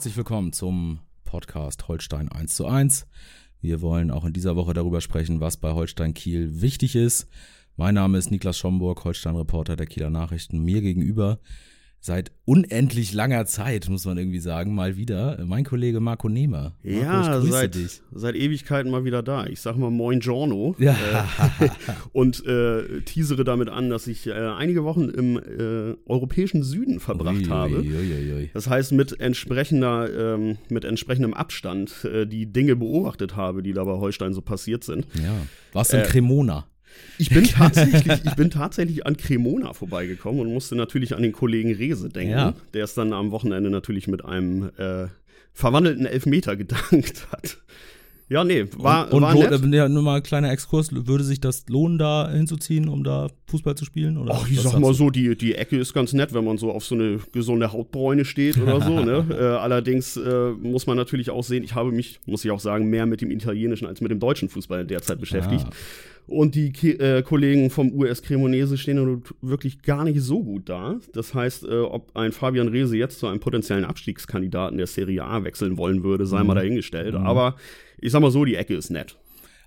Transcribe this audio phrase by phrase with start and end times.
[0.00, 3.06] Herzlich willkommen zum Podcast Holstein 1 zu 1.
[3.60, 7.28] Wir wollen auch in dieser Woche darüber sprechen, was bei Holstein Kiel wichtig ist.
[7.76, 10.60] Mein Name ist Niklas Schomburg, Holstein-Reporter der Kieler Nachrichten.
[10.60, 11.38] Mir gegenüber
[12.00, 16.74] seit unendlich langer Zeit, muss man irgendwie sagen, mal wieder mein Kollege Marco Nehmer.
[16.82, 18.00] Marco, ja, seit, dich.
[18.12, 19.46] seit Ewigkeiten mal wieder da.
[19.46, 20.92] Ich sag mal Moin Giorno ja.
[21.60, 21.68] Äh,
[22.12, 27.42] und äh, teasere damit an, dass ich äh, einige Wochen im äh, europäischen Süden verbracht
[27.42, 27.80] ui, habe.
[27.80, 33.62] Ui, ui, das heißt, mit entsprechender, ähm, mit entsprechendem Abstand äh, die Dinge beobachtet habe,
[33.62, 35.06] die da bei Holstein so passiert sind.
[35.14, 35.34] Ja.
[35.72, 36.66] Warst du in äh, Cremona?
[37.18, 41.74] Ich bin tatsächlich, ich bin tatsächlich an Cremona vorbeigekommen und musste natürlich an den Kollegen
[41.74, 42.54] Rese denken, ja.
[42.74, 45.08] der es dann am Wochenende natürlich mit einem äh,
[45.52, 47.58] verwandelten Elfmeter gedankt hat.
[48.30, 49.74] Ja, nee, war, und, war und nett.
[49.74, 53.74] Ja, nur mal ein kleiner Exkurs, würde sich das lohnen, da hinzuziehen, um da Fußball
[53.74, 54.16] zu spielen?
[54.16, 56.70] Oder Ach, ich sag mal so, die, die Ecke ist ganz nett, wenn man so
[56.70, 59.00] auf so eine gesunde Hautbräune steht oder so.
[59.00, 59.26] ne?
[59.36, 62.88] äh, allerdings äh, muss man natürlich auch sehen, ich habe mich, muss ich auch sagen,
[62.88, 65.66] mehr mit dem italienischen als mit dem deutschen Fußball in der Zeit beschäftigt.
[65.68, 65.74] Ah.
[66.30, 66.70] Und die
[67.00, 71.00] äh, Kollegen vom US Cremonese stehen wirklich gar nicht so gut da.
[71.12, 75.42] Das heißt, äh, ob ein Fabian Rehse jetzt zu einem potenziellen Abstiegskandidaten der Serie A
[75.42, 76.46] wechseln wollen würde, sei mhm.
[76.46, 77.14] mal dahingestellt.
[77.14, 77.26] Mhm.
[77.26, 77.56] Aber
[78.00, 79.16] ich sag mal so, die Ecke ist nett.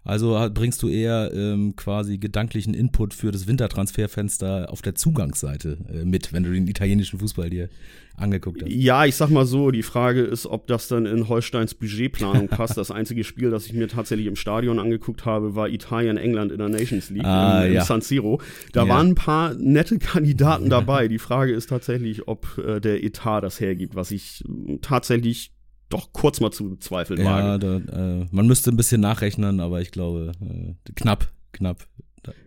[0.05, 6.03] Also bringst du eher ähm, quasi gedanklichen Input für das Wintertransferfenster auf der Zugangsseite äh,
[6.03, 7.69] mit, wenn du den italienischen Fußball dir
[8.17, 8.71] angeguckt hast.
[8.71, 12.77] Ja, ich sag mal so, die Frage ist, ob das dann in Holsteins Budgetplanung passt.
[12.77, 16.69] das einzige Spiel, das ich mir tatsächlich im Stadion angeguckt habe, war Italien-England in der
[16.69, 18.41] Nations League ah, im, im San Siro.
[18.73, 18.89] Da ja.
[18.89, 21.07] waren ein paar nette Kandidaten dabei.
[21.07, 25.53] Die Frage ist tatsächlich, ob äh, der Etat das hergibt, was ich äh, tatsächlich
[25.93, 27.59] doch kurz mal zu bezweifeln ja, wage.
[27.59, 31.87] Da, äh, man müsste ein bisschen nachrechnen, aber ich glaube, äh, knapp, knapp.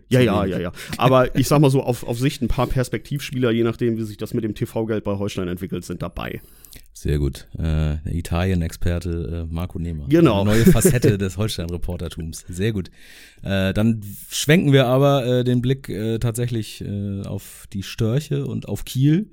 [0.09, 0.71] Ja, ja, ja, ja.
[0.97, 4.17] Aber ich sag mal so, auf, auf Sicht ein paar Perspektivspieler, je nachdem, wie sich
[4.17, 6.41] das mit dem TV-Geld bei Holstein entwickelt, sind dabei.
[6.93, 7.47] Sehr gut.
[7.59, 10.07] Äh, Italien-Experte äh, Marco Nehmer.
[10.07, 10.41] Genau.
[10.41, 12.45] Eine neue Facette des Holstein-Reportertums.
[12.47, 12.89] Sehr gut.
[13.43, 18.67] Äh, dann schwenken wir aber äh, den Blick äh, tatsächlich äh, auf die Störche und
[18.67, 19.29] auf Kiel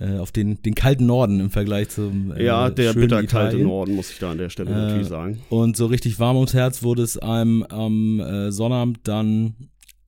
[0.00, 4.18] auf den, den kalten Norden im Vergleich zum äh, Ja, der bitterkalte Norden, muss ich
[4.18, 5.40] da an der Stelle äh, natürlich sagen.
[5.48, 9.54] Und so richtig warm ums Herz wurde es einem am äh, Sonnabend dann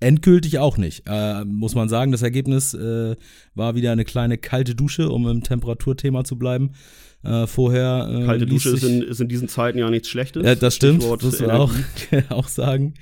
[0.00, 2.12] endgültig auch nicht, äh, muss man sagen.
[2.12, 3.16] Das Ergebnis äh,
[3.54, 6.72] war wieder eine kleine kalte Dusche, um im Temperaturthema zu bleiben.
[7.22, 8.08] Äh, vorher.
[8.10, 10.44] Äh, Kalte Dusche ist in, ist in, diesen Zeiten ja nichts Schlechtes.
[10.44, 11.72] Ja, das stimmt, das muss man auch,
[12.30, 12.94] auch sagen.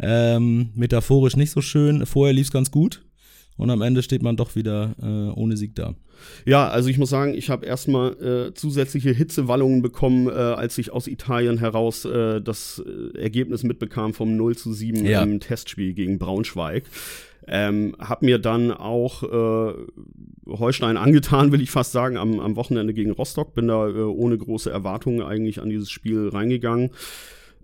[0.00, 2.06] Ähm, metaphorisch nicht so schön.
[2.06, 3.05] Vorher lief es ganz gut
[3.56, 5.94] und am Ende steht man doch wieder äh, ohne Sieg da.
[6.44, 10.92] Ja, also ich muss sagen, ich habe erstmal äh, zusätzliche Hitzewallungen bekommen, äh, als ich
[10.92, 15.22] aus Italien heraus äh, das äh, Ergebnis mitbekam vom 0 zu 7 ja.
[15.22, 16.84] im Testspiel gegen Braunschweig.
[17.48, 19.74] Ähm, hab mir dann auch äh,
[20.48, 23.54] Holstein angetan, will ich fast sagen, am, am Wochenende gegen Rostock.
[23.54, 26.90] Bin da äh, ohne große Erwartungen eigentlich an dieses Spiel reingegangen.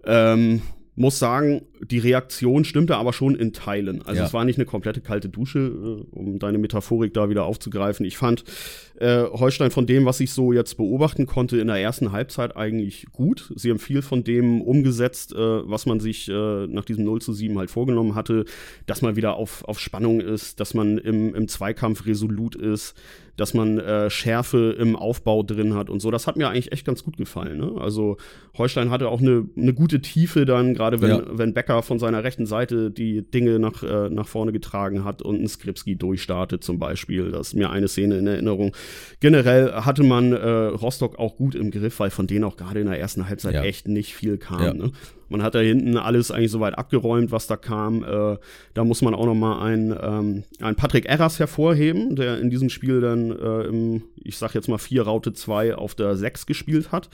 [0.04, 0.62] Ähm,
[0.94, 4.02] muss sagen, die Reaktion stimmte aber schon in Teilen.
[4.02, 4.26] Also ja.
[4.26, 8.04] es war nicht eine komplette kalte Dusche, äh, um deine Metaphorik da wieder aufzugreifen.
[8.04, 8.44] Ich fand
[8.98, 13.06] äh, Holstein von dem, was ich so jetzt beobachten konnte, in der ersten Halbzeit eigentlich
[13.10, 13.52] gut.
[13.56, 17.32] Sie haben viel von dem umgesetzt, äh, was man sich äh, nach diesem 0 zu
[17.32, 18.44] 7 halt vorgenommen hatte,
[18.84, 22.94] dass man wieder auf, auf Spannung ist, dass man im, im Zweikampf resolut ist,
[23.36, 26.10] dass man äh, Schärfe im Aufbau drin hat und so.
[26.10, 27.58] Das hat mir eigentlich echt ganz gut gefallen.
[27.58, 27.72] Ne?
[27.80, 28.18] Also
[28.56, 31.22] Holstein hatte auch eine, eine gute Tiefe dann, gerade wenn, ja.
[31.30, 35.40] wenn Becker von seiner rechten Seite die Dinge nach, äh, nach vorne getragen hat und
[35.40, 37.30] ein Skripski durchstartet zum Beispiel.
[37.30, 38.76] Das ist mir eine Szene in Erinnerung.
[39.20, 42.86] Generell hatte man äh, Rostock auch gut im Griff, weil von denen auch gerade in
[42.86, 43.62] der ersten Halbzeit ja.
[43.62, 44.62] echt nicht viel kam.
[44.62, 44.74] Ja.
[44.74, 44.92] Ne?
[45.32, 48.04] Man hat da hinten alles eigentlich soweit abgeräumt, was da kam.
[48.04, 48.36] Äh,
[48.74, 52.68] da muss man auch noch mal einen, ähm, einen Patrick Erras hervorheben, der in diesem
[52.68, 56.92] Spiel dann äh, im, ich sag jetzt mal vier Raute 2 auf der 6 gespielt
[56.92, 57.08] hat.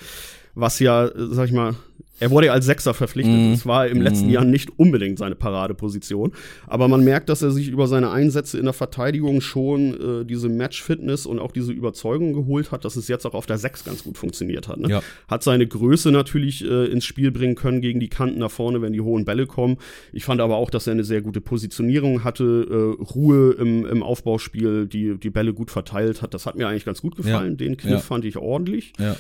[0.54, 1.76] Was ja, sag ich mal,
[2.20, 3.34] er wurde ja als Sechser verpflichtet.
[3.34, 3.52] Mm.
[3.52, 4.30] Das war im letzten mm.
[4.30, 6.32] Jahr nicht unbedingt seine Paradeposition.
[6.66, 10.48] Aber man merkt, dass er sich über seine Einsätze in der Verteidigung schon äh, diese
[10.48, 14.04] Match-Fitness und auch diese Überzeugung geholt hat, dass es jetzt auch auf der Sechs ganz
[14.04, 14.78] gut funktioniert hat.
[14.78, 14.88] Ne?
[14.88, 15.02] Ja.
[15.28, 18.92] Hat seine Größe natürlich äh, ins Spiel bringen können gegen die Kanten nach vorne, wenn
[18.92, 19.76] die hohen Bälle kommen.
[20.12, 24.02] Ich fand aber auch, dass er eine sehr gute Positionierung hatte, äh, Ruhe im, im
[24.02, 26.34] Aufbauspiel, die die Bälle gut verteilt hat.
[26.34, 27.52] Das hat mir eigentlich ganz gut gefallen.
[27.52, 27.56] Ja.
[27.56, 27.98] Den Kniff ja.
[27.98, 28.92] fand ich ordentlich.
[28.98, 29.16] Ja.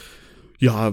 [0.60, 0.92] Ja,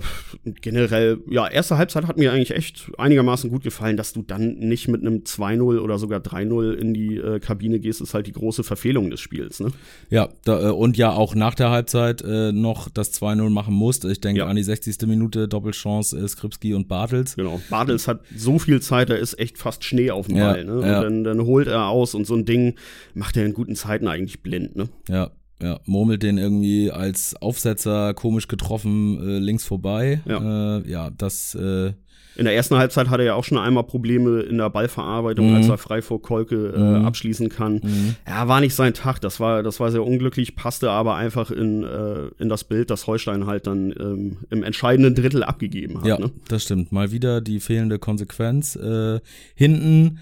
[0.61, 4.87] generell, ja, erste Halbzeit hat mir eigentlich echt einigermaßen gut gefallen, dass du dann nicht
[4.87, 8.63] mit einem 2-0 oder sogar 3-0 in die äh, Kabine gehst, ist halt die große
[8.63, 9.71] Verfehlung des Spiels, ne?
[10.11, 14.05] Ja, da, äh, und ja auch nach der Halbzeit äh, noch das 2-0 machen musst.
[14.05, 14.45] Ich denke ja.
[14.45, 15.07] an die 60.
[15.07, 17.35] Minute, Doppelchance äh, Skripski und Bartels.
[17.35, 20.65] Genau, Bartels hat so viel Zeit, da ist echt fast Schnee auf dem ja, Ball,
[20.65, 20.75] ne?
[20.75, 21.01] Und ja.
[21.01, 22.75] dann, dann holt er aus und so ein Ding
[23.15, 24.89] macht er in guten Zeiten eigentlich blind, ne?
[25.09, 25.31] Ja,
[25.61, 30.21] ja, murmelt den irgendwie als Aufsetzer komisch getroffen äh, links vorbei.
[30.25, 31.55] Ja, äh, ja das.
[31.55, 31.93] Äh,
[32.37, 35.55] in der ersten Halbzeit hatte er ja auch schon einmal Probleme in der Ballverarbeitung, mhm.
[35.55, 37.05] als er frei vor Kolke äh, mhm.
[37.05, 37.75] abschließen kann.
[37.75, 38.15] Mhm.
[38.27, 39.21] Ja, war nicht sein Tag.
[39.21, 43.07] Das war, das war sehr unglücklich, passte aber einfach in, äh, in das Bild, das
[43.07, 46.07] Holstein halt dann ähm, im entscheidenden Drittel abgegeben hat.
[46.07, 46.31] Ja, ne?
[46.49, 46.91] das stimmt.
[46.91, 48.75] Mal wieder die fehlende Konsequenz.
[48.75, 49.21] Äh,
[49.55, 50.19] hinten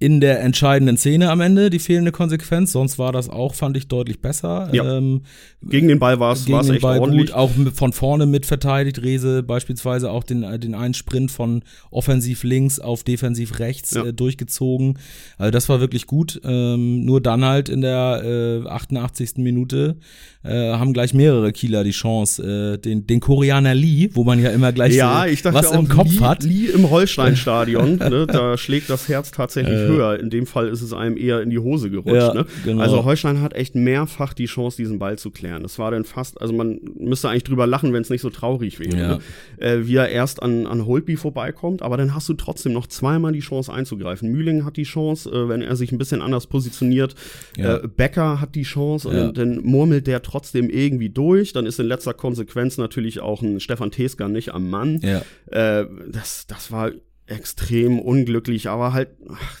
[0.00, 2.72] in der entscheidenden Szene am Ende die fehlende Konsequenz.
[2.72, 4.70] Sonst war das auch, fand ich, deutlich besser.
[4.72, 4.96] Ja.
[4.96, 5.20] Ähm,
[5.62, 7.26] gegen den Ball war es gegen den Ball ordentlich.
[7.26, 9.02] gut, auch von vorne mit verteidigt.
[9.02, 14.06] Rese beispielsweise auch den, den einen Sprint von offensiv links auf defensiv rechts ja.
[14.06, 14.98] äh, durchgezogen.
[15.36, 16.40] Also das war wirklich gut.
[16.44, 18.22] Ähm, nur dann halt in der
[18.64, 19.32] äh, 88.
[19.36, 19.96] Minute
[20.42, 24.48] äh, haben gleich mehrere Kieler die Chance, äh, den, den Koreaner Lee, wo man ja
[24.48, 26.42] immer gleich ja, so was im Kopf Lee, hat.
[26.42, 30.20] Lee im Holstein-Stadion, ne, da schlägt das Herz tatsächlich äh, höher.
[30.20, 32.14] In dem Fall ist es einem eher in die Hose gerutscht.
[32.14, 32.46] Ja, ne?
[32.64, 32.82] genau.
[32.82, 35.62] Also Holstein hat echt mehrfach die Chance, diesen Ball zu klären.
[35.62, 38.78] Das war dann fast, also man müsste eigentlich drüber lachen, wenn es nicht so traurig
[38.78, 38.96] wäre.
[38.96, 39.08] Ja.
[39.08, 39.18] Ne?
[39.58, 43.32] Äh, wie er erst an, an Holtby vorbeikommt, aber dann hast du trotzdem noch zweimal
[43.32, 44.30] die Chance einzugreifen.
[44.30, 47.14] Mühling hat die Chance, äh, wenn er sich ein bisschen anders positioniert.
[47.56, 47.76] Ja.
[47.76, 51.52] Äh, Becker hat die Chance und dann, dann murmelt der trotzdem irgendwie durch.
[51.52, 55.00] Dann ist in letzter Konsequenz natürlich auch ein Stefan Teska nicht am Mann.
[55.02, 56.92] Äh, das, das war
[57.30, 59.08] extrem unglücklich, aber halt,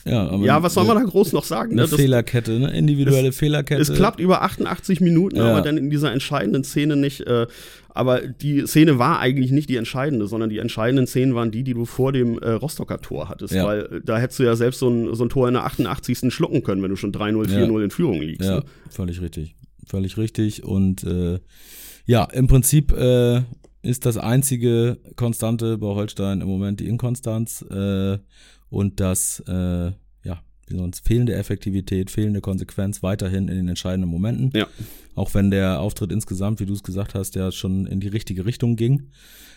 [0.04, 1.72] ja, aber ja was soll man da groß noch sagen?
[1.72, 1.88] Eine ne?
[1.88, 2.70] Fehlerkette, ne?
[2.76, 3.80] individuelle es, Fehlerkette.
[3.80, 5.50] Es klappt über 88 Minuten, ja.
[5.50, 7.20] aber dann in dieser entscheidenden Szene nicht.
[7.26, 7.46] Äh,
[7.92, 11.74] aber die Szene war eigentlich nicht die entscheidende, sondern die entscheidenden Szenen waren die, die
[11.74, 13.64] du vor dem äh, Rostocker Tor hattest, ja.
[13.64, 16.32] weil äh, da hättest du ja selbst so ein, so ein Tor in der 88.
[16.32, 18.48] schlucken können, wenn du schon 3-0, 4-0 in Führung liegst.
[18.48, 18.64] Ja, ne?
[18.90, 19.56] völlig richtig
[19.90, 20.64] völlig richtig.
[20.64, 21.40] Und äh,
[22.06, 23.42] ja, im Prinzip äh,
[23.82, 28.18] ist das einzige Konstante bei Holstein im Moment die Inkonstanz äh,
[28.68, 29.92] und das, äh,
[30.24, 34.52] ja, wie sonst fehlende Effektivität, fehlende Konsequenz weiterhin in den entscheidenden Momenten.
[34.54, 34.66] Ja.
[35.14, 38.44] Auch wenn der Auftritt insgesamt, wie du es gesagt hast, ja schon in die richtige
[38.44, 39.08] Richtung ging.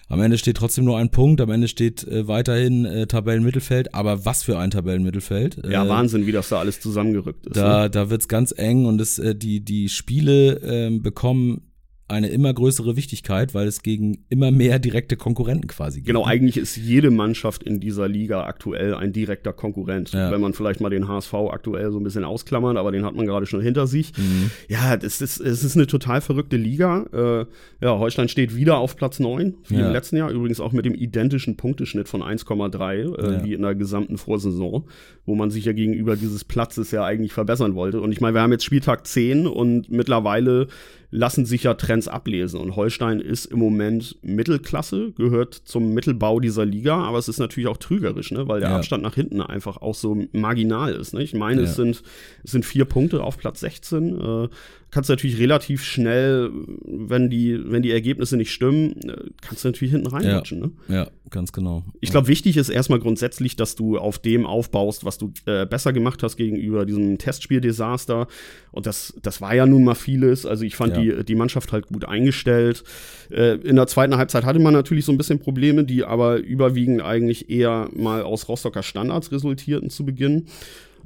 [0.10, 4.26] Am Ende steht trotzdem nur ein Punkt, am Ende steht äh, weiterhin äh, Tabellenmittelfeld, aber
[4.26, 5.62] was für ein Tabellenmittelfeld.
[5.66, 7.56] Ja, äh, Wahnsinn, wie das da alles zusammengerückt ist.
[7.56, 7.90] Da, ne?
[7.90, 11.73] da wird's ganz eng und es, äh, die, die Spiele äh, bekommen
[12.10, 16.08] eine immer größere Wichtigkeit, weil es gegen immer mehr direkte Konkurrenten quasi geht.
[16.08, 20.12] Genau, eigentlich ist jede Mannschaft in dieser Liga aktuell ein direkter Konkurrent.
[20.12, 20.30] Ja.
[20.30, 23.26] Wenn man vielleicht mal den HSV aktuell so ein bisschen ausklammert, aber den hat man
[23.26, 24.12] gerade schon hinter sich.
[24.18, 24.52] Mhm.
[24.68, 27.06] Ja, es ist, es ist eine total verrückte Liga.
[27.14, 29.88] Äh, ja, Holstein steht wieder auf Platz 9, wie ja.
[29.88, 30.30] im letzten Jahr.
[30.30, 33.44] Übrigens auch mit dem identischen Punkteschnitt von 1,3, äh, ja.
[33.46, 34.84] wie in der gesamten Vorsaison,
[35.26, 38.02] wo man sich ja gegenüber dieses Platzes ja eigentlich verbessern wollte.
[38.02, 40.68] Und ich meine, wir haben jetzt Spieltag 10 und mittlerweile
[41.14, 42.60] lassen sich ja Trends ablesen.
[42.60, 47.70] Und Holstein ist im Moment Mittelklasse, gehört zum Mittelbau dieser Liga, aber es ist natürlich
[47.70, 48.48] auch trügerisch, ne?
[48.48, 48.78] weil der ja.
[48.78, 51.14] Abstand nach hinten einfach auch so marginal ist.
[51.14, 51.22] Ne?
[51.22, 51.68] Ich meine, ja.
[51.68, 52.02] es, sind,
[52.44, 54.20] es sind vier Punkte auf Platz 16.
[54.20, 54.50] Äh,
[54.94, 56.52] kannst du natürlich relativ schnell,
[56.86, 60.60] wenn die, wenn die Ergebnisse nicht stimmen, äh, kannst du natürlich hinten reinrutschen.
[60.60, 60.72] Ja, ne?
[60.96, 61.84] ja ganz genau.
[62.00, 65.94] Ich glaube, wichtig ist erstmal grundsätzlich, dass du auf dem aufbaust, was du äh, besser
[65.94, 68.28] gemacht hast gegenüber diesem Testspieldesaster.
[68.72, 70.46] Und das, das war ja nun mal vieles.
[70.46, 71.02] Also ich fand ja.
[71.02, 72.84] die, die Mannschaft halt gut eingestellt.
[73.32, 77.02] Äh, in der zweiten Halbzeit hatte man natürlich so ein bisschen Probleme, die aber überwiegend
[77.02, 80.46] eigentlich eher mal aus Rostocker Standards resultierten zu Beginn.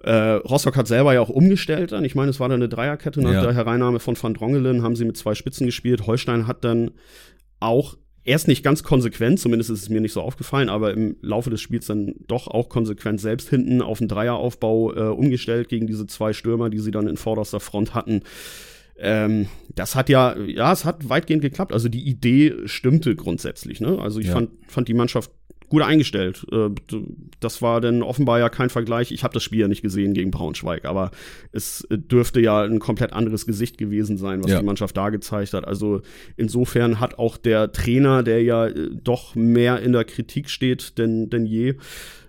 [0.04, 2.06] Äh, Rostock hat selber ja auch umgestellt dann.
[2.06, 3.42] Ich meine, es war dann eine Dreierkette nach ja.
[3.42, 6.06] der Hereinnahme von Van Drongelen, haben sie mit zwei Spitzen gespielt.
[6.08, 6.92] Holstein hat dann
[7.60, 11.50] auch erst nicht ganz konsequent, zumindest ist es mir nicht so aufgefallen, aber im Laufe
[11.50, 16.06] des Spiels dann doch auch konsequent selbst hinten auf den Dreieraufbau äh, umgestellt gegen diese
[16.08, 18.22] zwei Stürmer, die sie dann in vorderster Front hatten.
[19.00, 21.72] Ähm, das hat ja, ja, es hat weitgehend geklappt.
[21.72, 23.80] Also die Idee stimmte grundsätzlich.
[23.80, 23.98] Ne?
[24.00, 24.34] Also ich ja.
[24.34, 25.32] fand, fand die Mannschaft
[25.70, 26.46] gut eingestellt.
[26.52, 26.70] Äh,
[27.40, 29.12] das war dann offenbar ja kein Vergleich.
[29.12, 31.12] Ich habe das Spiel ja nicht gesehen gegen Braunschweig, aber
[31.52, 34.60] es äh, dürfte ja ein komplett anderes Gesicht gewesen sein, was ja.
[34.60, 35.68] die Mannschaft da gezeigt hat.
[35.68, 36.02] Also
[36.36, 41.30] insofern hat auch der Trainer, der ja äh, doch mehr in der Kritik steht denn,
[41.30, 41.76] denn je,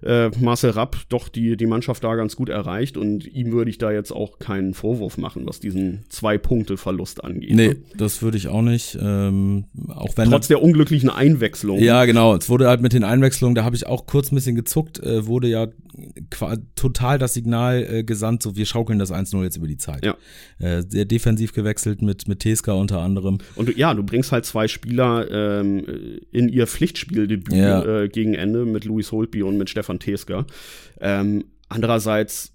[0.03, 3.79] äh, Marcel Rapp doch die, die Mannschaft da ganz gut erreicht und ihm würde ich
[3.79, 7.55] da jetzt auch keinen Vorwurf machen, was diesen Zwei-Punkte-Verlust angeht.
[7.55, 7.77] Nee, ne?
[7.97, 8.99] das würde ich auch nicht.
[9.01, 11.79] Ähm, auch wenn Trotz der unglücklichen Einwechslung.
[11.81, 12.35] Ja, genau.
[12.37, 15.27] Es wurde halt mit den Einwechslungen, da habe ich auch kurz ein bisschen gezuckt, äh,
[15.27, 15.69] wurde ja
[16.75, 20.05] total das Signal äh, gesandt, so wir schaukeln das 1-0 jetzt über die Zeit.
[20.05, 20.17] Ja.
[20.59, 23.39] Äh, sehr defensiv gewechselt mit, mit Teska unter anderem.
[23.55, 25.85] Und du, ja, du bringst halt zwei Spieler ähm,
[26.31, 28.03] in ihr Pflichtspieldebüt ja.
[28.03, 30.47] äh, gegen Ende mit Luis Holtby und mit Stefan Teska.
[31.01, 32.53] Ähm, andererseits,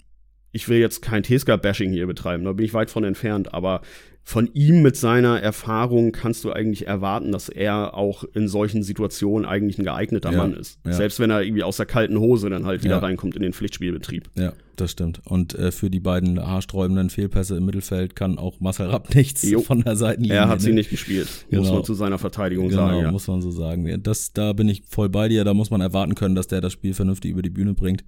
[0.52, 3.82] ich will jetzt kein Teska-Bashing hier betreiben, da bin ich weit von entfernt, aber
[4.26, 9.46] von ihm mit seiner Erfahrung kannst du eigentlich erwarten, dass er auch in solchen Situationen
[9.46, 10.80] eigentlich ein geeigneter ja, Mann ist.
[10.86, 10.94] Ja.
[10.94, 13.00] Selbst wenn er irgendwie aus der kalten Hose dann halt wieder ja.
[13.00, 14.30] reinkommt in den Pflichtspielbetrieb.
[14.36, 15.22] Ja, das stimmt.
[15.26, 19.60] Und äh, für die beiden haarsträubenden Fehlpässe im Mittelfeld kann auch Marcel Rapp nichts jo.
[19.60, 20.38] von der Seitenlinie.
[20.38, 21.64] Er hat sie nicht gespielt, genau.
[21.64, 23.00] muss man zu seiner Verteidigung genau, sagen.
[23.00, 24.02] Genau, muss man so sagen.
[24.04, 25.44] Das, da bin ich voll bei dir.
[25.44, 28.06] Da muss man erwarten können, dass der das Spiel vernünftig über die Bühne bringt.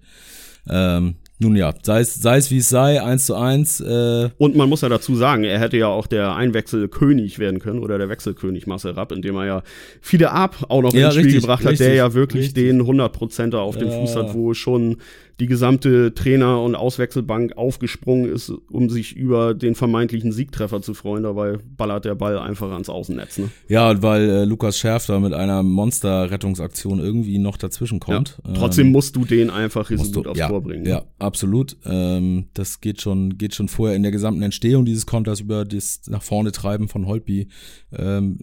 [0.69, 3.82] Ähm, nun ja, sei es, sei es wie es sei, eins zu eins.
[3.82, 7.80] Äh und man muss ja dazu sagen, er hätte ja auch der Einwechselkönig werden können
[7.80, 9.63] oder der Wechselkönig Marcel Rapp, indem er ja
[10.00, 12.63] Fide Ab auch noch ja, ins Spiel richtig, gebracht hat, richtig, der ja wirklich richtig.
[12.63, 14.00] den 100%er auf dem ja.
[14.00, 14.98] Fuß hat, wo schon
[15.39, 21.24] die gesamte Trainer- und Auswechselbank aufgesprungen ist, um sich über den vermeintlichen Siegtreffer zu freuen.
[21.24, 23.39] Dabei ballert der Ball einfach ans Außennetz.
[23.39, 23.50] Ne?
[23.68, 28.39] Ja, weil äh, Lukas Schärf da mit einer Monster-Rettungsaktion irgendwie noch dazwischen kommt.
[28.46, 30.86] Ja, trotzdem ähm, musst du den einfach resolut aufs ja, Tor bringen.
[30.86, 31.77] Ja, absolut.
[31.86, 36.01] Ähm, das geht schon, geht schon vorher in der gesamten Entstehung dieses Konters über das
[36.08, 37.50] nach vorne treiben von Holtby.
[37.91, 38.38] Ähm,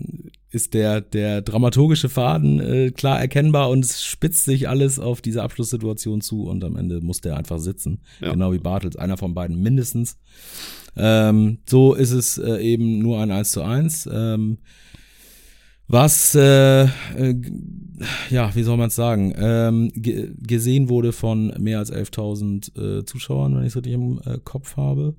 [0.51, 5.43] ist der, der dramaturgische Faden äh, klar erkennbar und es spitzt sich alles auf diese
[5.43, 8.03] Abschlusssituation zu und am Ende muss der einfach sitzen.
[8.21, 8.33] Ja.
[8.33, 10.19] Genau wie Bartels, einer von beiden mindestens.
[10.95, 14.09] Ähm, so ist es äh, eben nur ein 1 zu 1.
[14.13, 14.59] Ähm,
[15.93, 16.89] was, äh, äh,
[18.31, 23.55] ja, wie soll man es sagen, ähm, gesehen wurde von mehr als 11.000 äh, Zuschauern,
[23.55, 25.15] wenn ich es richtig im äh, Kopf habe.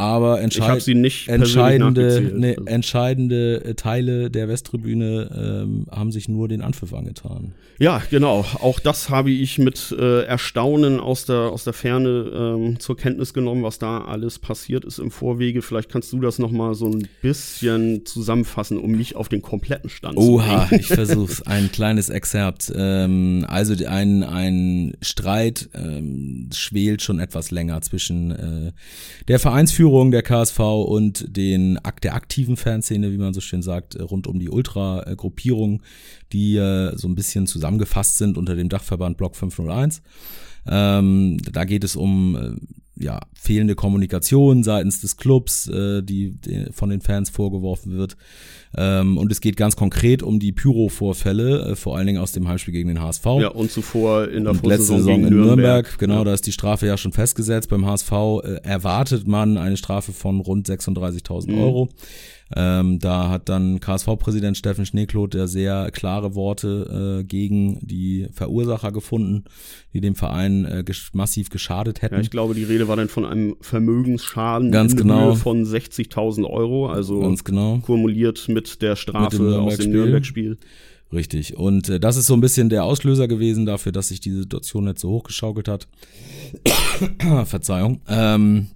[0.00, 0.88] Aber entscheid
[1.28, 7.52] entscheidende, ne, entscheidende äh, Teile der Westtribüne ähm, haben sich nur den Anpfiff angetan.
[7.78, 8.46] Ja, genau.
[8.60, 13.34] Auch das habe ich mit äh, Erstaunen aus der, aus der Ferne ähm, zur Kenntnis
[13.34, 15.60] genommen, was da alles passiert ist im Vorwege.
[15.60, 19.90] Vielleicht kannst du das noch mal so ein bisschen zusammenfassen, um mich auf den kompletten
[19.90, 20.56] Stand Oha, zu bringen.
[20.60, 21.42] Oha, ich versuch's.
[21.42, 22.72] Ein kleines Exzerpt.
[22.74, 28.72] Ähm, also ein, ein Streit ähm, schwelt schon etwas länger zwischen äh,
[29.28, 33.96] der Vereinsführung Führung der KSV und den der aktiven Fanszene, wie man so schön sagt,
[33.96, 35.82] äh, rund um die Ultra-Gruppierung,
[36.32, 40.00] die äh, so ein bisschen zusammengefasst sind unter dem Dachverband Block 501.
[40.68, 42.52] Ähm, da geht es um äh,
[43.00, 48.16] ja, fehlende Kommunikation seitens des Clubs, äh, die, die von den Fans vorgeworfen wird.
[48.76, 52.46] Ähm, und es geht ganz konkret um die Pyro-Vorfälle, äh, vor allen Dingen aus dem
[52.46, 53.24] Heimspiel gegen den HSV.
[53.40, 55.46] Ja, und zuvor in der und letzte Saison in Nürnberg.
[55.46, 55.98] Nürnberg.
[55.98, 56.24] Genau, ja.
[56.24, 57.70] da ist die Strafe ja schon festgesetzt.
[57.70, 61.58] Beim HSV äh, erwartet man eine Strafe von rund 36.000 mhm.
[61.58, 61.88] Euro.
[62.56, 68.90] Ähm, da hat dann KSV-Präsident Steffen Schneekloth der sehr klare Worte äh, gegen die Verursacher
[68.90, 69.44] gefunden,
[69.94, 72.16] die dem Verein äh, ges massiv geschadet hätten.
[72.16, 75.26] Ja, ich glaube, die Rede war dann von einem Vermögensschaden Ganz in genau.
[75.26, 77.78] Höhe von 60.000 Euro, also Ganz genau.
[77.78, 80.58] kumuliert mit der Strafe mit aus dem Nürnberg-Spiel.
[81.12, 81.56] Richtig.
[81.56, 84.84] Und äh, das ist so ein bisschen der Auslöser gewesen dafür, dass sich die Situation
[84.84, 85.88] nicht so hochgeschaukelt hat.
[87.46, 88.00] Verzeihung.
[88.08, 88.68] Ähm,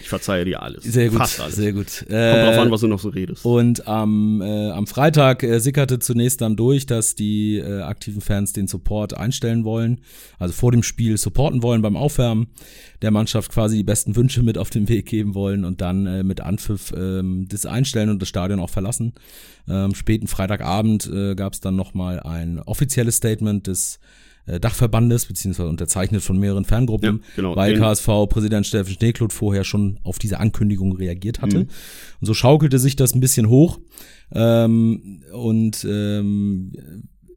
[0.00, 0.84] ich verzeihe dir alles.
[0.84, 1.56] Sehr gut, Fast alles.
[1.56, 2.04] sehr gut.
[2.06, 3.44] Kommt äh, drauf an, was du noch so redest.
[3.44, 8.52] Und am, äh, am Freitag äh, sickerte zunächst dann durch, dass die äh, aktiven Fans
[8.52, 10.00] den Support einstellen wollen,
[10.38, 12.48] also vor dem Spiel supporten wollen beim Aufwärmen,
[13.02, 16.22] der Mannschaft quasi die besten Wünsche mit auf den Weg geben wollen und dann äh,
[16.22, 19.14] mit Anpfiff äh, das einstellen und das Stadion auch verlassen.
[19.68, 23.98] Ähm, späten Freitagabend äh, gab es dann nochmal ein offizielles Statement des
[24.46, 29.98] äh, Dachverbandes, beziehungsweise unterzeichnet von mehreren Ferngruppen, ja, genau, weil KSV-Präsident Steffen Schneekloth vorher schon
[30.02, 31.60] auf diese Ankündigung reagiert hatte.
[31.60, 31.68] Mhm.
[32.20, 33.78] Und so schaukelte sich das ein bisschen hoch.
[34.32, 36.72] Ähm, und ähm,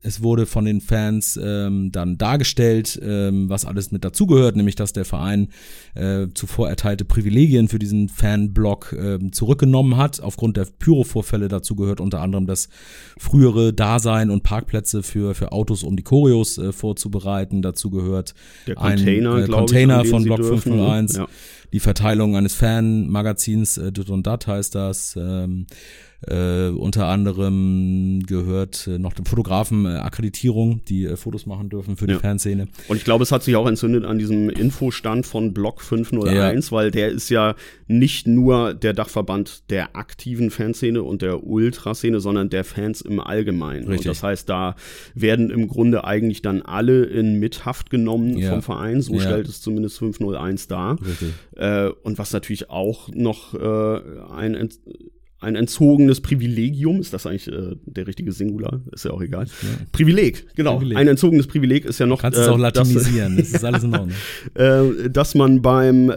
[0.01, 4.93] es wurde von den Fans ähm, dann dargestellt, ähm, was alles mit dazugehört, nämlich dass
[4.93, 5.49] der Verein
[5.93, 10.21] äh, zuvor erteilte Privilegien für diesen Fanblock äh, zurückgenommen hat.
[10.21, 12.69] Aufgrund der Pyro-Vorfälle dazu gehört unter anderem das
[13.17, 17.61] frühere Dasein und Parkplätze für, für Autos, um die Choreos äh, vorzubereiten.
[17.61, 18.33] Dazu gehört
[18.67, 21.17] der Container, ein äh, Container ich, von Block 501.
[21.17, 21.27] Ja
[21.71, 25.15] die Verteilung eines Fanmagazins, äh, Dit und Dat heißt das.
[25.15, 25.67] Ähm,
[26.27, 31.95] Äh, unter anderem gehört äh, noch dem Fotografen äh, Akkreditierung, die äh, Fotos machen dürfen
[31.95, 32.19] für die ja.
[32.19, 32.67] Fanszene.
[32.89, 36.71] Und ich glaube, es hat sich auch entzündet an diesem Infostand von Block 501, ja.
[36.75, 37.55] weil der ist ja
[37.87, 43.87] nicht nur der Dachverband der aktiven Fanszene und der Ultraszene, sondern der Fans im Allgemeinen.
[43.87, 44.07] Richtig.
[44.07, 44.75] Und das heißt, da
[45.15, 48.51] werden im Grunde eigentlich dann alle in Mithaft genommen ja.
[48.51, 50.97] vom Verein, so stellt es zumindest 501 dar.
[51.01, 51.29] Richtig.
[51.55, 54.01] Äh, und was natürlich auch noch äh,
[54.33, 54.69] ein
[55.41, 58.81] ein entzogenes Privilegium, ist das eigentlich äh, der richtige Singular?
[58.91, 59.45] Ist ja auch egal.
[59.45, 59.69] Ja.
[59.93, 60.75] Privileg, genau.
[60.75, 60.97] Privileg.
[60.97, 62.21] Ein entzogenes Privileg ist ja noch.
[62.21, 64.11] Kannst äh, es auch latinisieren, das, das ist alles in Ordnung.
[64.55, 66.13] äh, dass man beim, äh,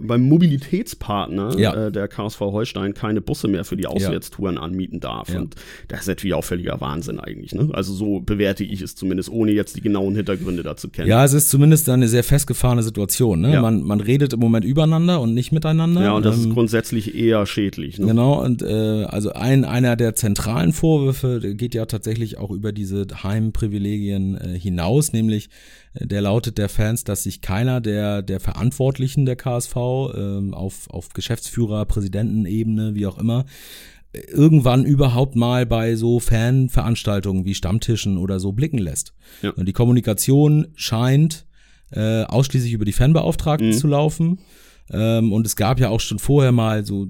[0.00, 1.86] beim Mobilitätspartner ja.
[1.86, 4.62] äh, der KSV Holstein keine Busse mehr für die Auswärtstouren ja.
[4.62, 5.34] anmieten darf.
[5.34, 5.56] Und
[5.88, 7.54] das ist natürlich auch völliger Wahnsinn eigentlich.
[7.54, 7.70] Ne?
[7.72, 11.08] Also so bewerte ich es zumindest, ohne jetzt die genauen Hintergründe dazu kennen.
[11.08, 13.40] Ja, es ist zumindest eine sehr festgefahrene Situation.
[13.40, 13.60] Ne?
[13.60, 16.02] Man, man redet im Moment übereinander und nicht miteinander.
[16.02, 17.98] Ja, und das ähm, ist grundsätzlich eher schädlich.
[17.98, 18.06] Ne?
[18.06, 23.06] Genau, und äh, also ein, einer der zentralen Vorwürfe geht ja tatsächlich auch über diese
[23.22, 25.48] Heimprivilegien äh, hinaus, nämlich
[25.94, 30.90] äh, der lautet der Fans, dass sich keiner der, der Verantwortlichen der KSV äh, auf,
[30.90, 33.46] auf Geschäftsführer, Präsidentenebene, wie auch immer,
[34.12, 39.12] irgendwann überhaupt mal bei so Fanveranstaltungen wie Stammtischen oder so blicken lässt.
[39.42, 39.50] Ja.
[39.50, 41.46] Und die Kommunikation scheint
[41.90, 43.72] äh, ausschließlich über die Fanbeauftragten mhm.
[43.72, 44.38] zu laufen.
[44.90, 47.08] Ähm, und es gab ja auch schon vorher mal so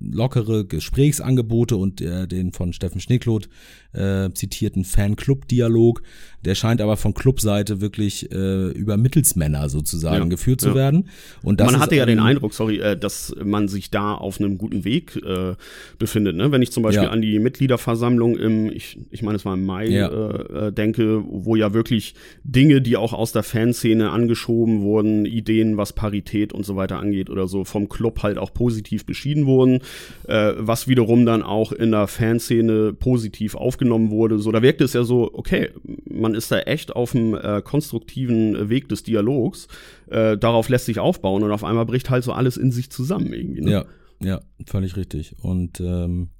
[0.00, 3.48] lockere Gesprächsangebote und äh, den von Steffen Schneekloth
[3.92, 6.02] äh, zitierten Fanclub-Dialog.
[6.44, 10.74] Der scheint aber von Clubseite wirklich äh, über Mittelsmänner sozusagen ja, geführt zu ja.
[10.74, 11.08] werden.
[11.42, 14.58] Und das man hatte ja den Eindruck, sorry, äh, dass man sich da auf einem
[14.58, 15.54] guten Weg äh,
[15.98, 16.36] befindet.
[16.36, 16.52] Ne?
[16.52, 17.10] Wenn ich zum Beispiel ja.
[17.10, 21.56] an die Mitgliederversammlung im, ich, ich meine, es war im Mai, äh, äh, denke, wo
[21.56, 26.76] ja wirklich Dinge, die auch aus der Fanszene angeschoben wurden, Ideen, was Parität und so
[26.76, 29.80] weiter angeht oder so, vom Club halt auch positiv beschieden wurden,
[30.28, 34.38] äh, was wiederum dann auch in der Fanszene positiv aufgenommen aufgenommen wurde.
[34.38, 35.70] So, da wirkte es ja so, okay,
[36.08, 39.68] man ist da echt auf einem äh, konstruktiven Weg des Dialogs.
[40.10, 43.32] Äh, darauf lässt sich aufbauen und auf einmal bricht halt so alles in sich zusammen
[43.32, 43.62] irgendwie.
[43.62, 43.70] Ne?
[43.70, 43.84] Ja,
[44.20, 45.36] ja, völlig richtig.
[45.40, 46.30] Und ähm,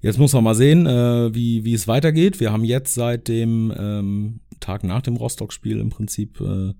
[0.00, 2.40] jetzt muss man mal sehen, äh, wie, wie es weitergeht.
[2.40, 6.72] Wir haben jetzt seit dem ähm, Tag nach dem Rostock-Spiel im Prinzip äh,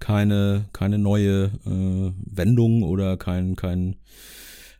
[0.00, 3.96] keine, keine neue äh, Wendung oder kein, kein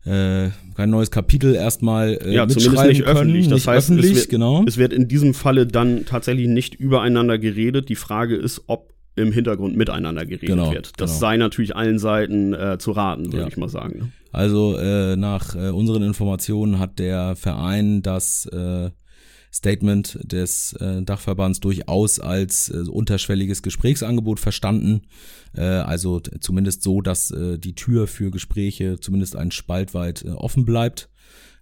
[0.05, 3.49] äh, kein neues Kapitel erstmal äh, ja, zumindest nicht können, öffentlich.
[3.49, 4.65] Das nicht heißt, öffentlich, es wird, genau.
[4.67, 7.89] Es wird in diesem Falle dann tatsächlich nicht übereinander geredet.
[7.89, 10.93] Die Frage ist, ob im Hintergrund miteinander geredet genau, wird.
[10.99, 11.21] Das genau.
[11.21, 13.47] sei natürlich allen Seiten äh, zu raten, würde ja.
[13.49, 13.99] ich mal sagen.
[13.99, 14.13] Ne?
[14.33, 18.91] Also äh, nach äh, unseren Informationen hat der Verein das äh,
[19.55, 25.03] Statement des äh, Dachverbands durchaus als äh, unterschwelliges Gesprächsangebot verstanden.
[25.57, 30.31] Äh, also zumindest so, dass äh, die Tür für Gespräche zumindest ein Spalt weit äh,
[30.31, 31.09] offen bleibt.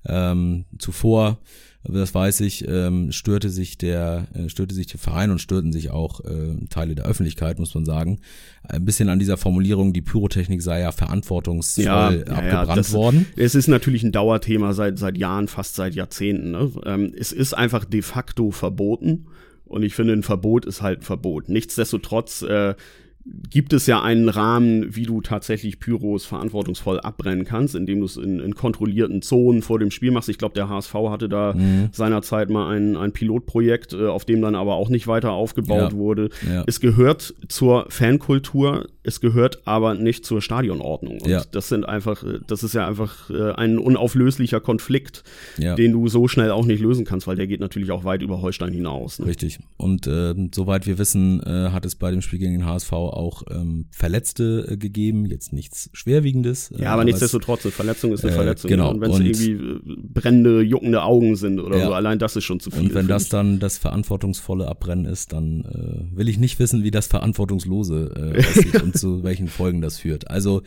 [0.06, 1.38] Ähm, zuvor
[1.84, 5.90] das weiß ich, ähm, störte sich der, äh, störte sich der Verein und störten sich
[5.90, 8.20] auch äh, Teile der Öffentlichkeit, muss man sagen.
[8.62, 13.26] Ein bisschen an dieser Formulierung, die Pyrotechnik sei ja verantwortungsvoll ja, abgebrannt ja, worden.
[13.36, 16.52] Es ist natürlich ein Dauerthema seit, seit Jahren, fast seit Jahrzehnten.
[16.52, 16.70] Ne?
[16.86, 19.26] Ähm, es ist einfach de facto verboten.
[19.64, 21.48] Und ich finde, ein Verbot ist halt ein Verbot.
[21.48, 22.74] Nichtsdestotrotz äh,
[23.24, 28.16] gibt es ja einen Rahmen, wie du tatsächlich Pyros verantwortungsvoll abbrennen kannst, indem du es
[28.16, 30.28] in, in, kontrollierten Zonen vor dem Spiel machst.
[30.28, 31.90] Ich glaube, der HSV hatte da mhm.
[31.92, 35.96] seinerzeit mal ein, ein Pilotprojekt, äh, auf dem dann aber auch nicht weiter aufgebaut ja.
[35.96, 36.30] wurde.
[36.48, 36.64] Ja.
[36.66, 41.20] Es gehört zur Fankultur, es gehört aber nicht zur Stadionordnung.
[41.20, 41.42] Und ja.
[41.52, 45.22] das sind einfach, äh, das ist ja einfach äh, ein unauflöslicher Konflikt,
[45.58, 48.42] den du so schnell auch nicht lösen kannst, weil der geht natürlich auch weit über
[48.42, 49.18] Holstein hinaus.
[49.18, 49.26] Ne?
[49.26, 49.60] Richtig.
[49.76, 53.42] Und äh, soweit wir wissen, äh, hat es bei dem Spiel gegen den HSV auch
[53.50, 56.70] ähm, Verletzte äh, gegeben, jetzt nichts Schwerwiegendes.
[56.70, 58.68] Äh, ja, aber nichtsdestotrotz, eine Verletzung ist eine äh, Verletzung.
[58.68, 58.90] Genau.
[58.90, 59.80] Und wenn es irgendwie äh,
[60.12, 61.86] brennende, juckende Augen sind oder ja.
[61.86, 62.80] so, allein das ist schon zu viel.
[62.80, 66.90] Und wenn das dann das verantwortungsvolle Abbrennen ist, dann äh, will ich nicht wissen, wie
[66.90, 70.30] das verantwortungslose aussieht und zu welchen Folgen das führt.
[70.30, 70.62] Also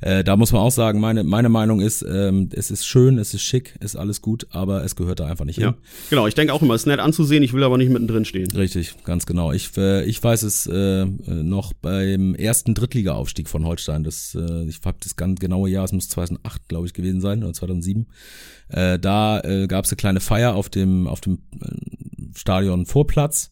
[0.00, 3.42] da muss man auch sagen, meine, meine Meinung ist, ähm, es ist schön, es ist
[3.42, 5.68] schick, ist alles gut, aber es gehört da einfach nicht ja.
[5.68, 5.76] hin.
[6.10, 8.50] Genau, ich denke auch immer, es ist nett anzusehen, ich will aber nicht mittendrin stehen.
[8.52, 9.52] Richtig, ganz genau.
[9.52, 14.04] Ich, äh, ich weiß es äh, noch bei beim ersten Drittliga-Aufstieg von Holstein.
[14.04, 17.42] Das, äh, ich habe das ganz genaue Jahr, es muss 2008, glaube ich, gewesen sein
[17.42, 18.06] oder 2007.
[18.68, 23.50] Äh, da äh, gab es eine kleine Feier auf dem auf dem äh, Stadion Vorplatz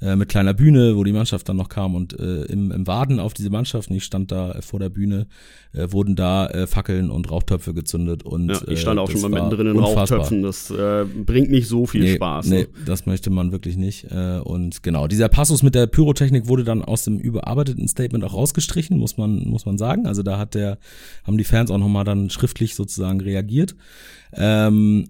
[0.00, 3.18] äh, mit kleiner Bühne, wo die Mannschaft dann noch kam und äh, im, im Waden
[3.18, 5.26] auf diese Mannschaft, ich stand da äh, vor der Bühne,
[5.72, 9.22] äh, wurden da äh, Fackeln und Rauchtöpfe gezündet und ja, ich stand äh, auch schon
[9.22, 10.18] mal mittendrin in unfassbar.
[10.18, 12.46] Rauchtöpfen, das äh, bringt nicht so viel nee, Spaß.
[12.46, 12.68] Nee, ne?
[12.84, 16.82] das möchte man wirklich nicht äh, und genau, dieser Passus mit der Pyrotechnik wurde dann
[16.82, 20.78] aus dem überarbeiteten Statement auch rausgestrichen, muss man muss man sagen, also da hat der
[21.24, 23.74] haben die Fans auch nochmal dann schriftlich sozusagen reagiert.
[24.34, 25.08] Ähm,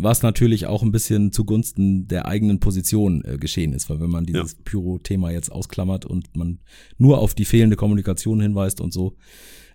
[0.00, 4.24] was natürlich auch ein bisschen zugunsten der eigenen Position äh, geschehen ist, weil wenn man
[4.24, 4.58] dieses ja.
[4.64, 6.60] Pyro-Thema jetzt ausklammert und man
[6.98, 9.16] nur auf die fehlende Kommunikation hinweist und so,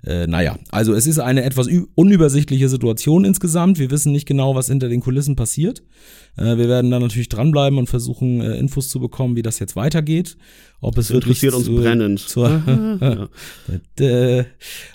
[0.05, 3.79] äh, naja, also es ist eine etwas unübersichtliche Situation insgesamt.
[3.79, 5.81] Wir wissen nicht genau, was hinter den Kulissen passiert.
[6.37, 9.75] Äh, wir werden da natürlich dranbleiben und versuchen, äh, Infos zu bekommen, wie das jetzt
[9.75, 10.37] weitergeht.
[10.81, 12.19] Ob es das interessiert uns brennend.
[12.19, 12.49] Zur,
[13.99, 14.43] äh,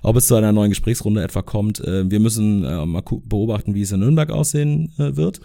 [0.02, 1.80] ob es zu einer neuen Gesprächsrunde etwa kommt.
[1.80, 5.40] Äh, wir müssen mal beobachten, wie es in Nürnberg aussehen wird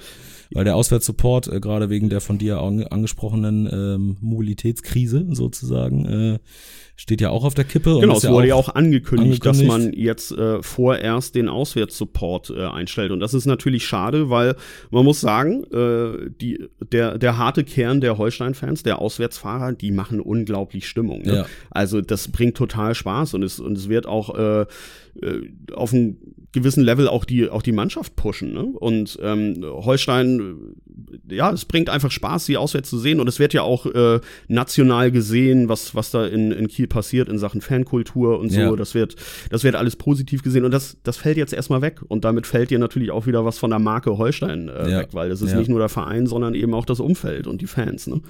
[0.54, 6.40] weil der Auswärtssupport äh, gerade wegen der von dir angesprochenen ähm, Mobilitätskrise sozusagen äh,
[6.96, 7.98] steht ja auch auf der Kippe.
[8.00, 12.66] Genau, es wurde ja auch angekündigt, angekündigt, dass man jetzt äh, vorerst den Auswärtssupport äh,
[12.66, 13.12] einstellt.
[13.12, 14.56] Und das ist natürlich schade, weil
[14.92, 20.20] man muss sagen, äh, die, der, der harte Kern der Holstein-Fans, der Auswärtsfahrer, die machen
[20.20, 21.24] unglaublich Stimmung.
[21.24, 21.36] Ne?
[21.36, 21.46] Ja.
[21.72, 26.18] Also das bringt total Spaß und es, und es wird auch äh, äh auf ein
[26.54, 28.54] gewissen Level auch die, auch die Mannschaft pushen.
[28.54, 28.64] Ne?
[28.64, 30.76] Und ähm, Holstein,
[31.28, 33.20] ja, es bringt einfach Spaß, sie auswärts zu sehen.
[33.20, 37.28] Und es wird ja auch äh, national gesehen, was, was da in, in Kiel passiert
[37.28, 38.60] in Sachen Fankultur und so.
[38.60, 38.76] Ja.
[38.76, 39.16] Das, wird,
[39.50, 40.64] das wird alles positiv gesehen.
[40.64, 42.02] Und das, das fällt jetzt erstmal weg.
[42.08, 45.00] Und damit fällt dir natürlich auch wieder was von der Marke Holstein äh, ja.
[45.00, 45.58] weg, weil das ist ja.
[45.58, 48.06] nicht nur der Verein, sondern eben auch das Umfeld und die Fans.
[48.08, 48.22] Ne?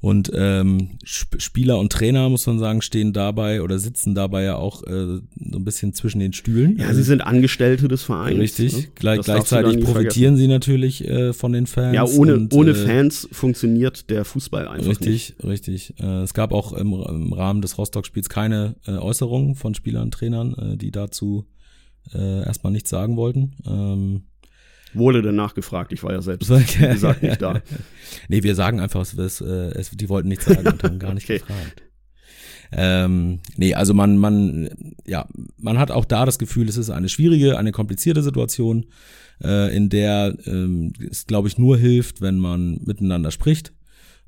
[0.00, 4.82] Und ähm, Spieler und Trainer, muss man sagen, stehen dabei oder sitzen dabei ja auch
[4.84, 5.20] äh, so
[5.58, 6.78] ein bisschen zwischen den Stühlen.
[6.78, 8.38] Ja, sie sind Angestellte des Vereins.
[8.38, 8.72] Richtig.
[8.74, 8.84] Ne?
[8.94, 10.36] Gleich, gleichzeitig profitieren vergessen.
[10.36, 11.94] sie natürlich äh, von den Fans.
[11.94, 15.44] Ja, ohne, und, ohne äh, Fans funktioniert der Fußball einfach richtig, nicht.
[15.44, 16.00] Richtig, richtig.
[16.00, 20.14] Äh, es gab auch im, im Rahmen des Rostock-Spiels keine äh, Äußerungen von Spielern und
[20.14, 21.46] Trainern, äh, die dazu
[22.14, 23.52] äh, erstmal nichts sagen wollten.
[23.66, 24.22] Ähm,
[24.94, 27.60] Wurde denn nachgefragt, ich war ja selbst, wie gesagt, nicht da.
[28.28, 31.24] nee, wir sagen einfach, es, es, es, die wollten nichts sagen und haben gar nicht
[31.24, 31.38] okay.
[31.38, 31.82] gefragt.
[32.72, 34.70] Ähm, nee, also man, man,
[35.06, 38.86] ja, man hat auch da das Gefühl, es ist eine schwierige, eine komplizierte Situation,
[39.42, 43.72] äh, in der ähm, es, glaube ich, nur hilft, wenn man miteinander spricht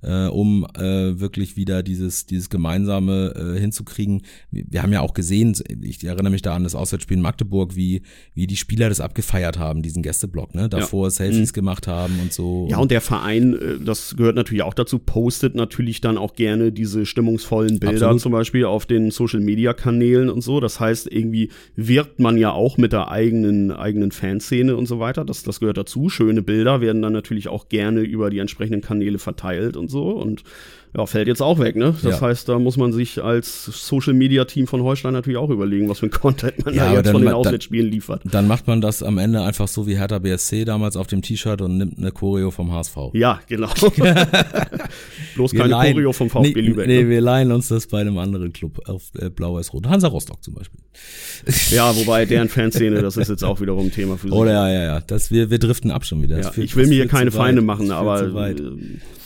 [0.03, 4.23] äh, um äh, wirklich wieder dieses, dieses Gemeinsame äh, hinzukriegen.
[4.51, 8.03] Wir haben ja auch gesehen, ich erinnere mich da an das Auswärtsspiel in Magdeburg, wie,
[8.35, 10.69] wie die Spieler das abgefeiert haben, diesen Gästeblock, ne?
[10.69, 11.11] Davor ja.
[11.11, 11.55] Selfies mhm.
[11.55, 12.67] gemacht haben und so.
[12.71, 16.73] Ja, und der Verein, äh, das gehört natürlich auch dazu, postet natürlich dann auch gerne
[16.73, 18.21] diese stimmungsvollen Bilder Absolut.
[18.21, 20.61] zum Beispiel auf den Social Media Kanälen und so.
[20.61, 25.25] Das heißt, irgendwie wirkt man ja auch mit der eigenen, eigenen Fanszene und so weiter.
[25.25, 26.09] Das, das gehört dazu.
[26.09, 30.42] Schöne Bilder werden dann natürlich auch gerne über die entsprechenden Kanäle verteilt und so und
[30.94, 31.94] ja, fällt jetzt auch weg, ne?
[32.02, 32.20] Das ja.
[32.20, 36.00] heißt, da muss man sich als Social Media Team von Holstein natürlich auch überlegen, was
[36.00, 38.20] für ein Content man ja, da jetzt von den Auswärtsspielen liefert.
[38.24, 41.62] Dann macht man das am Ende einfach so wie Hertha BSC damals auf dem T-Shirt
[41.62, 42.96] und nimmt eine Choreo vom HSV.
[43.14, 43.70] Ja, genau.
[45.35, 46.87] Bloß keine leihen, Choreo vom VfB nee, Lübeck.
[46.87, 47.09] Nee, ne?
[47.09, 49.87] wir leihen uns das bei einem anderen Club auf äh, Blau-Weiß-Rot.
[49.87, 50.81] Hansa Rostock zum Beispiel.
[51.70, 54.37] Ja, wobei deren Fanszene, das ist jetzt auch wiederum ein Thema für sich.
[54.37, 55.00] Oder ja, ja, ja.
[55.00, 56.38] Das, wir, wir driften ab schon wieder.
[56.38, 58.31] Ja, ich will mir hier keine Feinde machen, aber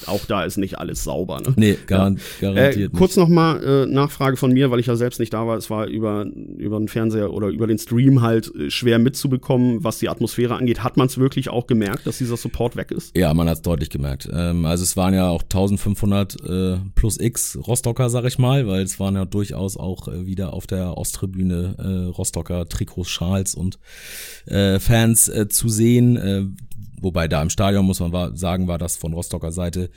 [0.07, 1.40] auch da ist nicht alles sauber.
[1.40, 1.53] Ne?
[1.57, 2.53] Nee, garant, ja.
[2.53, 2.95] garantiert.
[2.95, 5.57] Äh, kurz nochmal äh, Nachfrage von mir, weil ich ja selbst nicht da war.
[5.57, 9.99] Es war über, über den Fernseher oder über den Stream halt äh, schwer mitzubekommen, was
[9.99, 10.83] die Atmosphäre angeht.
[10.83, 13.16] Hat man es wirklich auch gemerkt, dass dieser Support weg ist?
[13.16, 14.29] Ja, man hat es deutlich gemerkt.
[14.33, 18.83] Ähm, also es waren ja auch 1500 äh, plus X Rostocker, sag ich mal, weil
[18.83, 23.79] es waren ja durchaus auch äh, wieder auf der Osttribüne äh, Rostocker Trikots, Schals und
[24.47, 26.57] äh, Fans äh, zu sehen.
[27.07, 29.90] Wobei da im Stadion, muss man sagen, war das von Rostocker Seite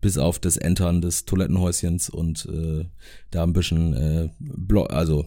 [0.00, 2.86] bis auf das Entern des Toilettenhäuschens und äh,
[3.30, 4.30] da ein bisschen, äh,
[4.88, 5.26] also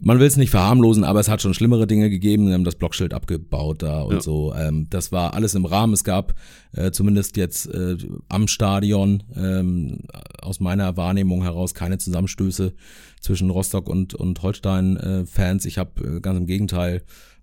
[0.00, 2.46] man will es nicht verharmlosen, aber es hat schon schlimmere Dinge gegeben.
[2.46, 4.20] Wir haben das Blockschild abgebaut da und ja.
[4.22, 4.54] so.
[4.54, 5.92] Ähm, das war alles im Rahmen.
[5.92, 6.34] Es gab
[6.72, 7.98] äh, zumindest jetzt äh,
[8.30, 9.98] am Stadion ähm,
[10.40, 12.72] aus meiner Wahrnehmung heraus keine Zusammenstöße
[13.20, 15.64] zwischen Rostock und, und Holstein-Fans.
[15.66, 17.02] Äh, ich habe äh, ganz im Gegenteil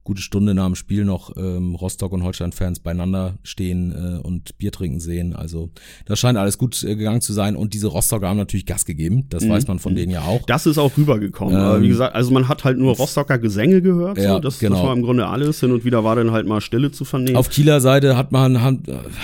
[0.10, 4.72] gute Stunde nach dem Spiel noch ähm, Rostock und Holstein-Fans beieinander stehen äh, und Bier
[4.72, 5.36] trinken sehen.
[5.36, 5.70] Also
[6.08, 7.56] das scheint alles gut äh, gegangen zu sein.
[7.56, 9.26] Und diese Rostocker haben natürlich Gas gegeben.
[9.30, 9.50] Das mhm.
[9.50, 10.42] weiß man von denen ja auch.
[10.48, 11.76] Das ist auch rübergekommen.
[11.76, 14.18] Ähm, wie gesagt, also man hat halt nur Rostocker Gesänge gehört.
[14.18, 14.40] Ja, so.
[14.40, 14.78] das, genau.
[14.78, 15.60] das war im Grunde alles.
[15.60, 17.38] Hin und wieder war dann halt mal Stille zu vernehmen.
[17.38, 18.78] Auf Kieler Seite hat man hat,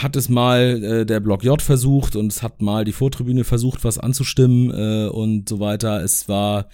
[0.03, 3.83] hat es mal äh, der Block J versucht und es hat mal die Vortribüne versucht,
[3.83, 6.03] was anzustimmen äh, und so weiter.
[6.03, 6.67] Es war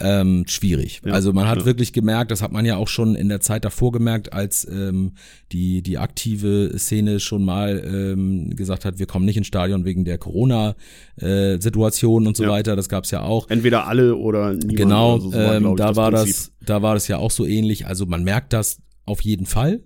[0.00, 1.02] ähm, schwierig.
[1.04, 1.66] Ja, also man hat ja.
[1.66, 5.12] wirklich gemerkt, das hat man ja auch schon in der Zeit davor gemerkt, als ähm,
[5.52, 10.04] die, die aktive Szene schon mal ähm, gesagt hat, wir kommen nicht ins Stadion wegen
[10.04, 12.50] der Corona-Situation äh, und so ja.
[12.50, 12.76] weiter.
[12.76, 13.48] Das gab es ja auch.
[13.48, 14.76] Entweder alle oder niemand.
[14.76, 16.34] Genau, also so war, ähm, da das war Prinzip.
[16.34, 17.86] das, da war das ja auch so ähnlich.
[17.86, 19.82] Also man merkt das auf jeden Fall,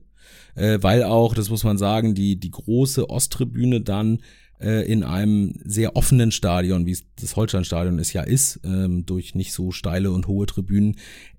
[0.54, 4.20] äh, weil auch, das muss man sagen, die, die große Osttribüne dann
[4.60, 9.34] äh, in einem sehr offenen Stadion, wie es das Holsteinstadion es ja ist, ähm, durch
[9.34, 10.96] nicht so steile und hohe Tribünen,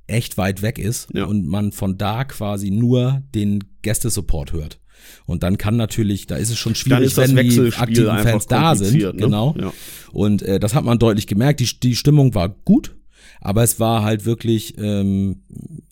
[0.10, 1.26] echt weit weg ist ja.
[1.26, 4.80] und man von da quasi nur den Gästesupport hört.
[5.26, 9.02] Und dann kann natürlich, da ist es schon schwierig, wenn die aktiven Fans da sind.
[9.02, 9.14] Ne?
[9.14, 9.56] Genau.
[9.60, 9.74] Ja.
[10.12, 11.60] Und äh, das hat man deutlich gemerkt.
[11.60, 12.96] Die, die Stimmung war gut,
[13.40, 15.44] aber es war halt wirklich ähm,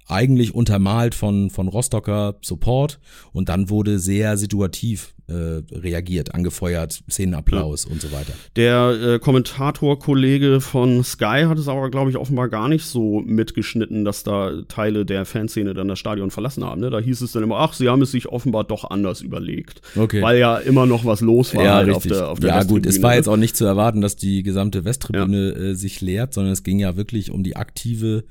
[0.08, 3.00] eigentlich untermalt von, von Rostocker Support
[3.32, 7.92] und dann wurde sehr situativ äh, reagiert, angefeuert, Szenenapplaus ja.
[7.92, 8.32] und so weiter.
[8.56, 14.06] Der äh, Kommentator-Kollege von Sky hat es aber, glaube ich, offenbar gar nicht so mitgeschnitten,
[14.06, 16.80] dass da Teile der Fanszene dann das Stadion verlassen haben.
[16.80, 16.90] Ne?
[16.90, 19.82] Da hieß es dann immer, ach, sie haben es sich offenbar doch anders überlegt.
[19.98, 20.22] Okay.
[20.22, 22.86] Weil ja immer noch was los war ja, halt auf der, auf der Ja, gut,
[22.86, 25.62] es war jetzt auch nicht zu erwarten, dass die gesamte Westtribüne ja.
[25.72, 28.24] äh, sich leert, sondern es ging ja wirklich um die aktive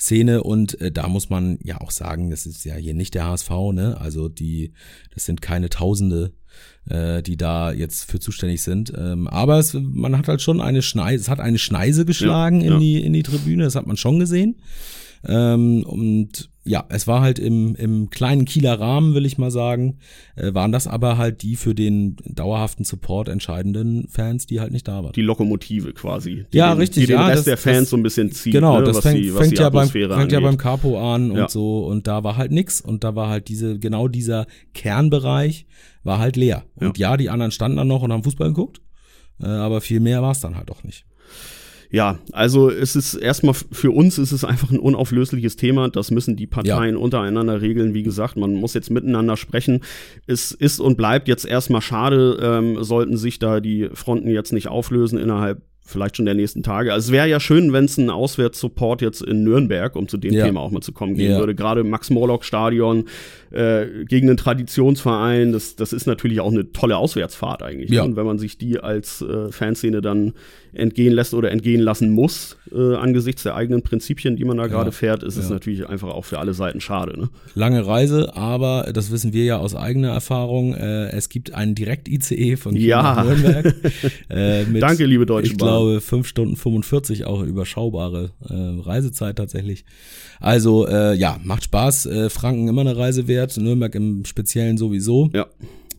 [0.00, 3.26] Szene und äh, da muss man ja auch sagen, das ist ja hier nicht der
[3.26, 3.98] HSV, ne?
[4.00, 4.72] Also die,
[5.12, 6.32] das sind keine Tausende
[6.88, 8.92] äh, die da jetzt für zuständig sind.
[8.96, 12.74] Ähm, aber es, man hat halt schon eine Schneise, es hat eine Schneise geschlagen ja,
[12.74, 14.56] in, Die, in die Tribüne, das hat man schon gesehen.
[15.26, 19.98] Ähm, und ja, es war halt im, im kleinen Kieler Rahmen, will ich mal sagen,
[20.36, 24.86] äh, waren das aber halt die für den dauerhaften Support entscheidenden Fans, die halt nicht
[24.86, 25.12] da waren.
[25.12, 26.44] Die Lokomotive quasi.
[26.52, 27.06] Die ja, den, richtig.
[27.06, 28.52] Die ja, den Rest das, der Fans das, so ein bisschen zieht.
[28.52, 31.42] Genau, ne, das fängt, die, fängt, ja beim, fängt ja beim Capo an ja.
[31.42, 35.66] und so und da war halt nix und da war halt diese, genau dieser Kernbereich
[36.04, 36.64] war halt leer.
[36.74, 38.82] Und ja, ja die anderen standen dann noch und haben Fußball geguckt,
[39.42, 41.06] äh, aber viel mehr war es dann halt auch nicht
[41.90, 45.88] ja, also es ist erstmal für uns ist es einfach ein unauflösliches Thema.
[45.88, 47.00] Das müssen die Parteien ja.
[47.00, 47.94] untereinander regeln.
[47.94, 49.80] Wie gesagt, man muss jetzt miteinander sprechen.
[50.26, 54.68] Es ist und bleibt jetzt erstmal schade, ähm, sollten sich da die Fronten jetzt nicht
[54.68, 56.92] auflösen innerhalb vielleicht schon der nächsten Tage.
[56.92, 60.34] Also es wäre ja schön, wenn es einen Auswärtssupport jetzt in Nürnberg, um zu dem
[60.34, 60.44] ja.
[60.44, 61.38] Thema auch mal zu kommen, geben ja.
[61.38, 61.54] würde.
[61.54, 63.04] Gerade Max-Morlock-Stadion
[63.50, 67.90] äh, gegen einen Traditionsverein, das, das ist natürlich auch eine tolle Auswärtsfahrt eigentlich.
[67.90, 68.02] Ja.
[68.02, 70.34] Und wenn man sich die als äh, Fanszene dann
[70.72, 74.92] entgehen lässt oder entgehen lassen muss, äh, angesichts der eigenen Prinzipien, die man da gerade
[74.92, 77.18] fährt, ist es natürlich einfach auch für alle Seiten schade.
[77.18, 77.30] Ne?
[77.54, 80.74] Lange Reise, aber das wissen wir ja aus eigener Erfahrung.
[80.74, 83.24] Äh, es gibt einen Direkt-ICE von Kiel ja.
[83.24, 83.74] Nürnberg.
[84.30, 89.84] Äh, mit, Danke, liebe Deutsche Bahn glaube, 5 Stunden 45 auch überschaubare äh, Reisezeit tatsächlich.
[90.40, 92.08] Also äh, ja, macht Spaß.
[92.28, 95.30] Franken immer eine Reise wert, Nürnberg im Speziellen sowieso.
[95.32, 95.46] Ja.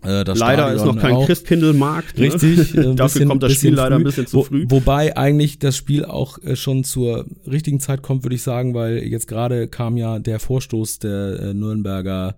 [0.04, 1.25] Äh, leider ist noch kein auch.
[1.25, 2.17] Christkindlmarkt.
[2.17, 2.25] Ne?
[2.25, 2.73] Richtig.
[2.75, 4.65] Äh, Dafür bisschen, kommt das Spiel leider ein bisschen zu früh.
[4.69, 8.73] Wo, wobei eigentlich das Spiel auch äh, schon zur richtigen Zeit kommt, würde ich sagen,
[8.73, 12.36] weil jetzt gerade kam ja der Vorstoß der äh, Nürnberger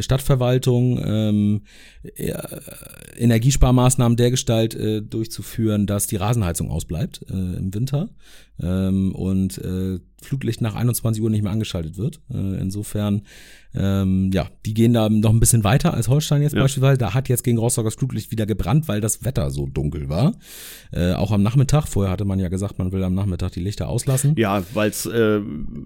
[0.00, 1.62] Stadtverwaltung ähm,
[2.16, 2.34] äh,
[3.16, 4.76] Energiesparmaßnahmen dergestalt
[5.10, 8.10] durchzuführen, dass die Rasenheizung ausbleibt im Winter
[8.62, 12.20] ähm, und äh, Flutlicht nach 21 Uhr nicht mehr angeschaltet wird.
[12.32, 13.22] Äh, insofern,
[13.74, 16.62] ähm, ja, die gehen da noch ein bisschen weiter als Holstein jetzt ja.
[16.62, 16.98] beispielsweise.
[16.98, 20.34] Da hat jetzt gegen Rostock das Flutlicht wieder gebrannt, weil das Wetter so dunkel war.
[20.90, 21.86] Äh, auch am Nachmittag.
[21.86, 24.34] Vorher hatte man ja gesagt, man will am Nachmittag die Lichter auslassen.
[24.36, 25.40] Ja, weil es äh,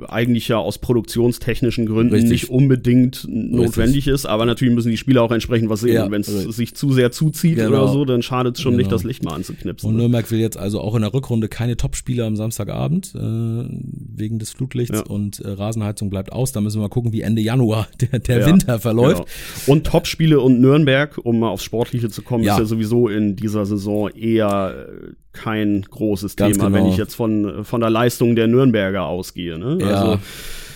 [0.09, 2.31] eigentlich ja aus produktionstechnischen Gründen Richtig.
[2.31, 4.15] nicht unbedingt notwendig Richtig.
[4.15, 4.27] ist.
[4.27, 5.95] Aber natürlich müssen die Spieler auch entsprechend was sehen.
[5.95, 7.69] Ja, Wenn es sich zu sehr zuzieht genau.
[7.69, 8.79] oder so, dann schadet es schon genau.
[8.79, 9.91] nicht, das Licht mal anzuknipsen.
[9.91, 13.15] Und Nürnberg will jetzt also auch in der Rückrunde keine Topspieler am Samstagabend.
[13.15, 13.83] Äh,
[14.15, 15.07] wegen des Flutlichts ja.
[15.07, 16.53] und äh, Rasenheizung bleibt aus.
[16.53, 19.25] Da müssen wir mal gucken, wie Ende Januar der, der ja, Winter verläuft.
[19.25, 19.73] Genau.
[19.73, 22.55] Und Topspiele und Nürnberg, um mal aufs Sportliche zu kommen, ja.
[22.55, 26.79] ist ja sowieso in dieser Saison eher äh, kein großes Ganz Thema, genau.
[26.79, 29.59] wenn ich jetzt von, von der Leistung der Nürnberger ausgehe.
[29.59, 29.79] Ne?
[29.81, 29.87] Ja.
[29.87, 30.19] Also,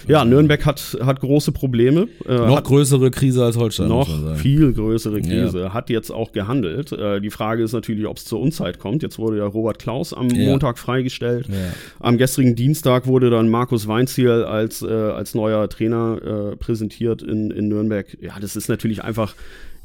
[0.06, 2.08] ja, Nürnberg hat, hat große Probleme.
[2.26, 3.88] Äh, noch größere Krise als Holstein.
[3.88, 5.60] Noch viel größere Krise.
[5.60, 5.74] Ja.
[5.74, 6.92] Hat jetzt auch gehandelt.
[6.92, 9.02] Äh, die Frage ist natürlich, ob es zur Unzeit kommt.
[9.02, 10.50] Jetzt wurde ja Robert Klaus am ja.
[10.50, 11.48] Montag freigestellt.
[11.48, 11.54] Ja.
[12.00, 17.50] Am gestrigen Dienstag wurde dann Markus Weinziel als, äh, als neuer Trainer äh, präsentiert in,
[17.50, 18.06] in Nürnberg.
[18.20, 19.34] Ja, das ist natürlich einfach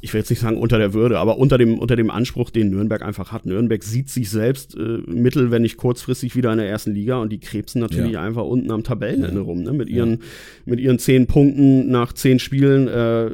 [0.02, 2.70] ich will jetzt nicht sagen unter der Würde, aber unter dem, unter dem Anspruch, den
[2.70, 3.46] Nürnberg einfach hat.
[3.46, 7.30] Nürnberg sieht sich selbst äh, mittel, wenn nicht kurzfristig wieder in der ersten Liga und
[7.30, 8.22] die krebsen natürlich ja.
[8.22, 9.42] einfach unten am Tabellenende ja.
[9.42, 9.72] rum, ne?
[9.72, 10.18] Mit ihren, ja.
[10.64, 13.30] mit ihren zehn Punkten nach zehn Spielen, äh,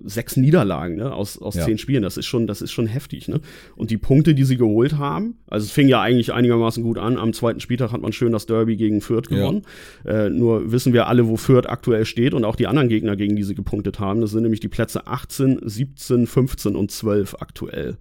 [0.00, 1.64] sechs Niederlagen ne, aus, aus ja.
[1.64, 2.02] zehn Spielen.
[2.02, 3.28] Das ist schon, das ist schon heftig.
[3.28, 3.40] Ne?
[3.76, 7.18] Und die Punkte, die sie geholt haben, also es fing ja eigentlich einigermaßen gut an.
[7.18, 9.62] Am zweiten Spieltag hat man schön das Derby gegen Fürth gewonnen.
[10.04, 10.26] Ja.
[10.26, 13.36] Äh, nur wissen wir alle, wo Fürth aktuell steht und auch die anderen Gegner, gegen
[13.36, 14.20] die sie gepunktet haben.
[14.20, 17.96] Das sind nämlich die Plätze 18, 17, 15 und 12 aktuell.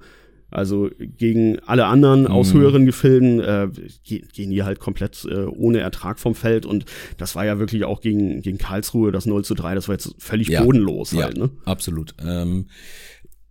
[0.51, 2.59] Also gegen alle anderen aus mhm.
[2.59, 3.67] höheren Gefilden äh,
[4.03, 6.65] gehen die halt komplett äh, ohne Ertrag vom Feld.
[6.65, 6.85] Und
[7.17, 9.75] das war ja wirklich auch gegen, gegen Karlsruhe das 0 zu 3.
[9.75, 10.63] Das war jetzt völlig ja.
[10.63, 11.37] bodenlos halt.
[11.37, 11.49] Ja, ne?
[11.65, 12.15] absolut.
[12.25, 12.67] Ähm,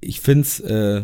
[0.00, 1.02] ich find's äh,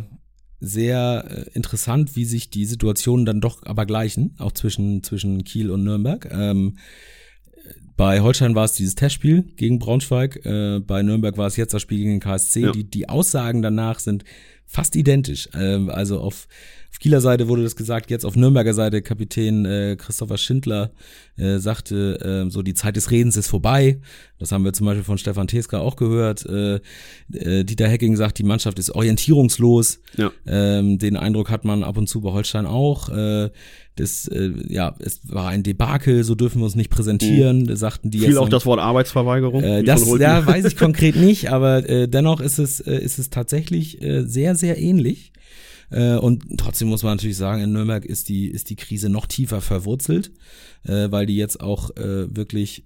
[0.61, 5.71] sehr äh, interessant, wie sich die Situationen dann doch aber gleichen, auch zwischen, zwischen Kiel
[5.71, 6.31] und Nürnberg.
[6.31, 6.77] Ähm,
[7.97, 11.83] bei Holstein war es dieses Testspiel gegen Braunschweig, äh, bei Nürnberg war es jetzt das
[11.83, 12.61] Spiel gegen den KSC.
[12.61, 12.73] Ja.
[12.73, 14.25] Die, die Aussagen danach sind
[14.71, 15.49] fast identisch.
[15.55, 16.47] Ähm, also auf,
[16.91, 20.91] Auf Kieler Seite wurde das gesagt, jetzt auf Nürnberger Seite Kapitän äh, Christopher Schindler
[21.37, 24.01] äh, sagte, äh, so die Zeit des Redens ist vorbei.
[24.39, 26.45] Das haben wir zum Beispiel von Stefan Teska auch gehört.
[26.47, 26.81] Äh,
[27.33, 30.01] äh, Dieter Hecking sagt, die Mannschaft ist orientierungslos.
[30.17, 30.33] Ja.
[30.47, 33.09] Ähm, den Eindruck hat man ab und zu bei Holstein auch.
[33.09, 33.51] Äh,
[33.97, 37.77] das, äh, ja, es war ein Debakel, so dürfen wir uns nicht präsentieren, mhm.
[37.77, 38.39] sagten die Viel jetzt.
[38.39, 39.63] auch das Wort Arbeitsverweigerung.
[39.63, 43.31] Äh, das ja, weiß ich konkret nicht, aber äh, dennoch ist es, äh, ist es
[43.31, 45.33] tatsächlich äh, sehr, sehr ähnlich.
[45.91, 49.27] Äh, und trotzdem muss man natürlich sagen, in Nürnberg ist die, ist die Krise noch
[49.27, 50.33] tiefer verwurzelt,
[50.85, 52.85] äh, weil die jetzt auch äh, wirklich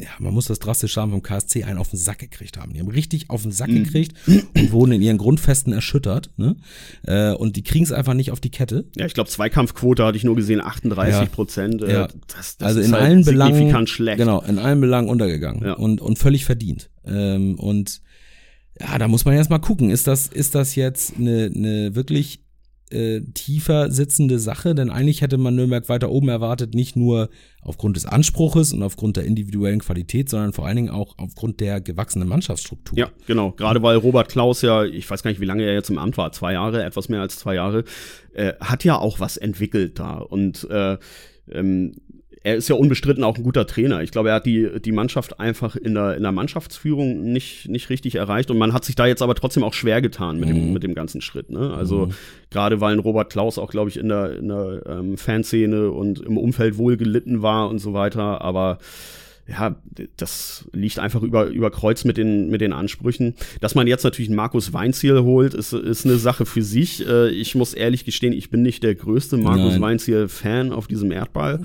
[0.00, 2.72] ja, man muss das drastisch sagen, vom KSC einen auf den Sack gekriegt haben.
[2.72, 3.84] Die haben richtig auf den Sack mhm.
[3.84, 6.30] gekriegt und wurden in ihren Grundfesten erschüttert.
[6.36, 6.56] Ne?
[7.06, 8.86] Äh, und die kriegen es einfach nicht auf die Kette.
[8.96, 11.82] Ja, ich glaube, Zweikampfquote hatte ich nur gesehen, 38 Prozent.
[11.82, 12.08] Äh, ja.
[12.28, 14.18] Das, das also in halt allen Belangen, schlecht.
[14.18, 15.72] Genau, in allen Belangen untergegangen ja.
[15.74, 16.90] und, und völlig verdient.
[17.04, 18.00] Ähm, und
[18.80, 22.40] ja, da muss man erst mal gucken, ist das, ist das jetzt eine, eine wirklich
[22.90, 27.28] äh, tiefer sitzende Sache, denn eigentlich hätte man Nürnberg weiter oben erwartet, nicht nur
[27.62, 31.80] aufgrund des Anspruches und aufgrund der individuellen Qualität, sondern vor allen Dingen auch aufgrund der
[31.80, 32.98] gewachsenen Mannschaftsstruktur.
[32.98, 33.52] Ja, genau.
[33.52, 36.16] Gerade weil Robert Klaus ja, ich weiß gar nicht, wie lange er jetzt im Amt
[36.18, 37.84] war, zwei Jahre, etwas mehr als zwei Jahre,
[38.32, 40.96] äh, hat ja auch was entwickelt da und äh,
[41.52, 41.94] ähm,
[42.42, 44.02] er ist ja unbestritten auch ein guter Trainer.
[44.02, 47.90] Ich glaube, er hat die, die Mannschaft einfach in der, in der Mannschaftsführung nicht, nicht
[47.90, 48.50] richtig erreicht.
[48.50, 50.54] Und man hat sich da jetzt aber trotzdem auch schwer getan mit, mhm.
[50.54, 51.50] dem, mit dem ganzen Schritt.
[51.50, 51.74] Ne?
[51.74, 52.14] Also mhm.
[52.50, 56.20] gerade weil ein Robert Klaus auch, glaube ich, in der, in der ähm, Fanszene und
[56.20, 58.40] im Umfeld wohl gelitten war und so weiter.
[58.40, 58.78] Aber
[59.50, 59.76] ja,
[60.16, 63.34] das liegt einfach über, über Kreuz mit den, mit den Ansprüchen.
[63.60, 67.06] Dass man jetzt natürlich einen Markus Weinziel holt, ist, ist eine Sache für sich.
[67.06, 71.60] Äh, ich muss ehrlich gestehen, ich bin nicht der größte Markus Weinziel-Fan auf diesem Erdball.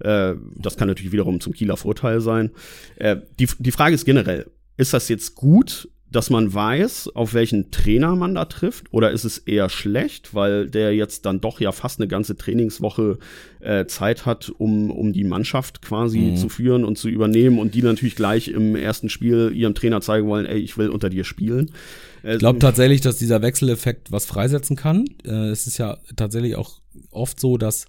[0.00, 2.50] Äh, das kann natürlich wiederum zum Kieler Vorteil sein.
[2.96, 5.88] Äh, die, die Frage ist generell, ist das jetzt gut?
[6.10, 8.86] Dass man weiß, auf welchen Trainer man da trifft?
[8.92, 13.18] Oder ist es eher schlecht, weil der jetzt dann doch ja fast eine ganze Trainingswoche
[13.60, 16.36] äh, Zeit hat, um, um die Mannschaft quasi mhm.
[16.36, 20.26] zu führen und zu übernehmen und die natürlich gleich im ersten Spiel ihrem Trainer zeigen
[20.26, 21.70] wollen, ey, ich will unter dir spielen.
[22.22, 25.04] Ich glaube tatsächlich, dass dieser Wechseleffekt was freisetzen kann.
[25.24, 27.86] Äh, es ist ja tatsächlich auch oft so, dass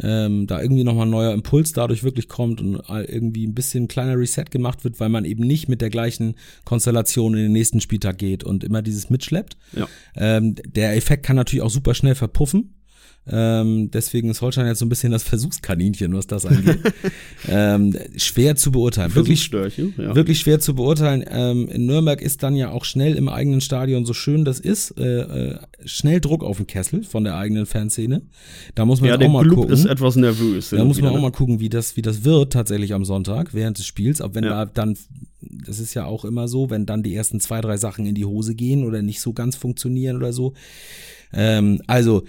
[0.00, 4.16] ähm, da irgendwie nochmal ein neuer Impuls dadurch wirklich kommt und irgendwie ein bisschen kleiner
[4.16, 8.18] Reset gemacht wird, weil man eben nicht mit der gleichen Konstellation in den nächsten Spieltag
[8.18, 9.56] geht und immer dieses mitschleppt.
[9.72, 9.88] Ja.
[10.16, 12.74] Ähm, der Effekt kann natürlich auch super schnell verpuffen.
[13.24, 16.80] Ähm, deswegen ist Holstein jetzt so ein bisschen das Versuchskaninchen, was das angeht.
[17.48, 19.14] ähm, schwer zu beurteilen.
[19.14, 20.14] Wirklich, ja.
[20.16, 21.24] wirklich schwer zu beurteilen.
[21.28, 24.98] Ähm, in Nürnberg ist dann ja auch schnell im eigenen Stadion, so schön das ist,
[24.98, 28.22] äh, äh, schnell Druck auf den Kessel von der eigenen Fanszene.
[28.74, 29.72] Da muss man ja, auch mal Club gucken.
[29.72, 30.70] ist etwas nervös.
[30.70, 33.78] Da muss man auch mal gucken, wie das, wie das wird tatsächlich am Sonntag während
[33.78, 34.20] des Spiels.
[34.20, 34.64] Ob wenn ja.
[34.64, 34.96] da dann,
[35.40, 38.24] das ist ja auch immer so, wenn dann die ersten zwei, drei Sachen in die
[38.24, 40.54] Hose gehen oder nicht so ganz funktionieren oder so.
[41.32, 42.24] Ähm, also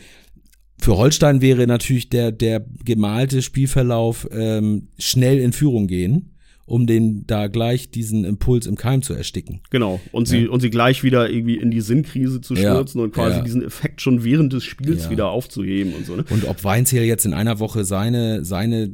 [0.84, 6.34] für Holstein wäre natürlich der, der gemalte Spielverlauf ähm, schnell in Führung gehen,
[6.66, 9.62] um den da gleich diesen Impuls im Keim zu ersticken.
[9.70, 10.02] Genau.
[10.12, 13.06] Und sie, und sie gleich wieder irgendwie in die Sinnkrise zu stürzen ja.
[13.06, 13.44] und quasi ja.
[13.44, 15.10] diesen Effekt schon während des Spiels ja.
[15.10, 16.18] wieder aufzuheben und so.
[16.18, 16.26] Ne?
[16.30, 18.94] Und ob Weinziel jetzt in einer Woche seine, seine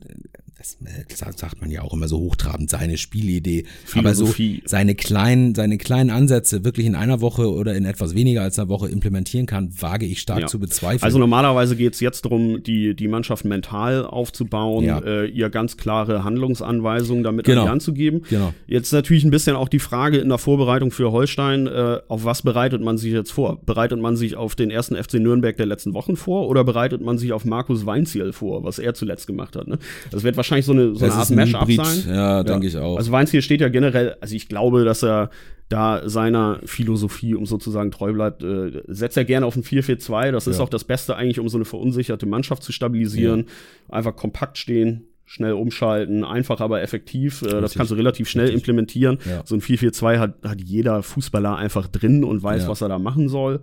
[0.60, 3.66] das äh, sagt man ja auch immer so hochtrabend, seine Spielidee.
[3.86, 4.58] Philosophie.
[4.58, 8.42] Aber so seine kleinen, seine kleinen Ansätze wirklich in einer Woche oder in etwas weniger
[8.42, 10.48] als einer Woche implementieren kann, wage ich stark ja.
[10.48, 11.04] zu bezweifeln.
[11.04, 15.00] Also normalerweise geht es jetzt darum, die, die Mannschaft mental aufzubauen, ja.
[15.00, 17.62] äh, ihr ganz klare Handlungsanweisungen damit genau.
[17.62, 18.24] an die Hand zu geben.
[18.30, 18.54] Genau.
[18.68, 22.42] Jetzt natürlich ein bisschen auch die Frage in der Vorbereitung für Holstein, äh, auf was
[22.42, 23.62] bereitet man sich jetzt vor?
[23.66, 27.18] Bereitet man sich auf den ersten FC Nürnberg der letzten Wochen vor oder bereitet man
[27.18, 29.70] sich auf Markus Weinziel vor, was er zuletzt gemacht hat?
[29.70, 29.80] Ne?
[30.12, 32.04] Das wird wahrscheinlich wahrscheinlich so eine, so eine Art Mash-up sein.
[32.08, 32.44] Ja, ja.
[32.44, 32.98] denke ich auch.
[32.98, 35.30] Also Weinziel steht ja generell, also ich glaube, dass er
[35.70, 40.32] da seiner Philosophie, um sozusagen treu bleibt, äh, setzt er gerne auf ein 4-4-2.
[40.32, 40.52] Das ja.
[40.52, 43.46] ist auch das Beste eigentlich, um so eine verunsicherte Mannschaft zu stabilisieren.
[43.88, 43.96] Ja.
[43.96, 47.44] Einfach kompakt stehen, schnell umschalten, einfach aber effektiv.
[47.44, 48.62] Äh, das kannst du relativ schnell Richtig.
[48.62, 49.20] implementieren.
[49.30, 49.44] Ja.
[49.46, 52.68] So ein 4-4-2 hat, hat jeder Fußballer einfach drin und weiß, ja.
[52.68, 53.62] was er da machen soll.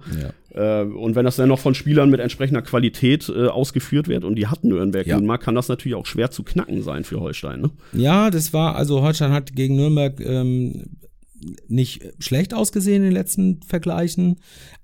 [0.54, 0.82] Ja.
[0.82, 4.36] Äh, und wenn das dann noch von Spielern mit entsprechender Qualität äh, ausgeführt wird, und
[4.36, 5.16] die hatten Nürnberg ja.
[5.16, 7.62] nun mal, kann das natürlich auch schwer zu knacken sein für Holstein.
[7.62, 7.70] Ne?
[7.92, 10.84] Ja, das war, also Holstein hat gegen Nürnberg ähm,
[11.66, 14.36] nicht schlecht ausgesehen in den letzten Vergleichen,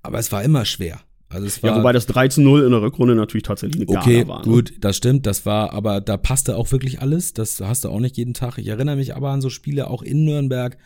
[0.02, 0.98] aber es war immer schwer.
[1.32, 4.40] Also ja, wobei das 3 zu 0 in der Rückrunde natürlich tatsächlich eine Okay, war,
[4.40, 4.52] ne?
[4.52, 7.32] gut, das stimmt, das war, aber da passte auch wirklich alles.
[7.32, 8.58] Das hast du auch nicht jeden Tag.
[8.58, 10.76] Ich erinnere mich aber an so Spiele auch in Nürnberg,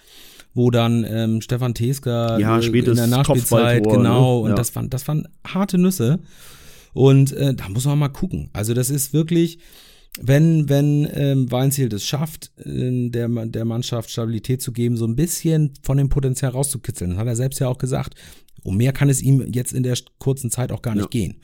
[0.55, 3.93] wo dann ähm, Stefan Teska ja, in der Nachspielzeit, ne?
[3.93, 4.51] genau, ne?
[4.51, 6.21] und das waren, das waren harte Nüsse.
[6.93, 8.49] Und äh, da muss man mal gucken.
[8.55, 9.59] Also das ist wirklich,
[10.19, 15.15] wenn, wenn ähm, Weinziel das schafft, äh, der, der Mannschaft Stabilität zu geben, so ein
[15.15, 17.11] bisschen von dem Potenzial rauszukitzeln.
[17.11, 18.15] Das hat er selbst ja auch gesagt
[18.63, 21.21] um mehr kann es ihm jetzt in der kurzen Zeit auch gar nicht ja.
[21.21, 21.41] gehen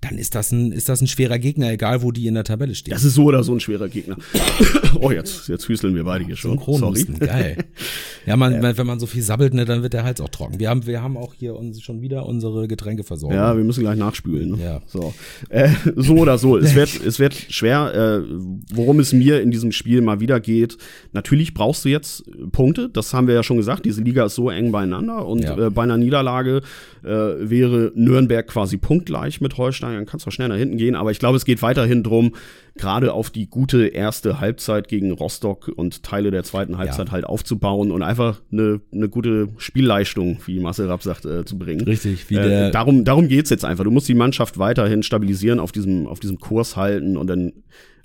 [0.00, 2.74] dann ist das ein, ist das ein schwerer Gegner, egal wo die in der Tabelle
[2.74, 2.92] stehen.
[2.92, 4.16] Das ist so oder so ein schwerer Gegner.
[5.00, 6.58] oh, jetzt, jetzt hüsteln wir beide hier schon.
[6.58, 7.04] Sorry.
[7.18, 7.56] Geil.
[8.24, 8.76] Ja, man, ja.
[8.76, 10.60] wenn man so viel sabbelt, ne, dann wird der Hals auch trocken.
[10.60, 13.34] Wir haben, wir haben auch hier uns schon wieder unsere Getränke versorgt.
[13.34, 14.52] Ja, wir müssen gleich nachspülen.
[14.52, 14.62] Ne?
[14.62, 14.80] Ja.
[14.86, 15.12] So.
[15.48, 16.56] Äh, so oder so.
[16.56, 18.28] Es wird, es wird schwer, äh,
[18.72, 20.78] worum es mir in diesem Spiel mal wieder geht.
[21.12, 22.88] Natürlich brauchst du jetzt Punkte.
[22.88, 23.84] Das haben wir ja schon gesagt.
[23.84, 25.66] Diese Liga ist so eng beieinander und ja.
[25.66, 26.62] äh, bei einer Niederlage
[27.02, 30.94] äh, wäre Nürnberg quasi punktgleich mit Holstein dann kannst du schnell nach hinten gehen.
[30.94, 32.34] Aber ich glaube, es geht weiterhin drum,
[32.76, 37.12] gerade auf die gute erste Halbzeit gegen Rostock und Teile der zweiten Halbzeit ja.
[37.12, 41.82] halt aufzubauen und einfach eine, eine gute Spielleistung, wie Marcel Rapp sagt, äh, zu bringen.
[41.82, 42.30] Richtig.
[42.30, 43.84] Wie äh, darum darum geht's jetzt einfach.
[43.84, 47.52] Du musst die Mannschaft weiterhin stabilisieren, auf diesem, auf diesem Kurs halten und dann,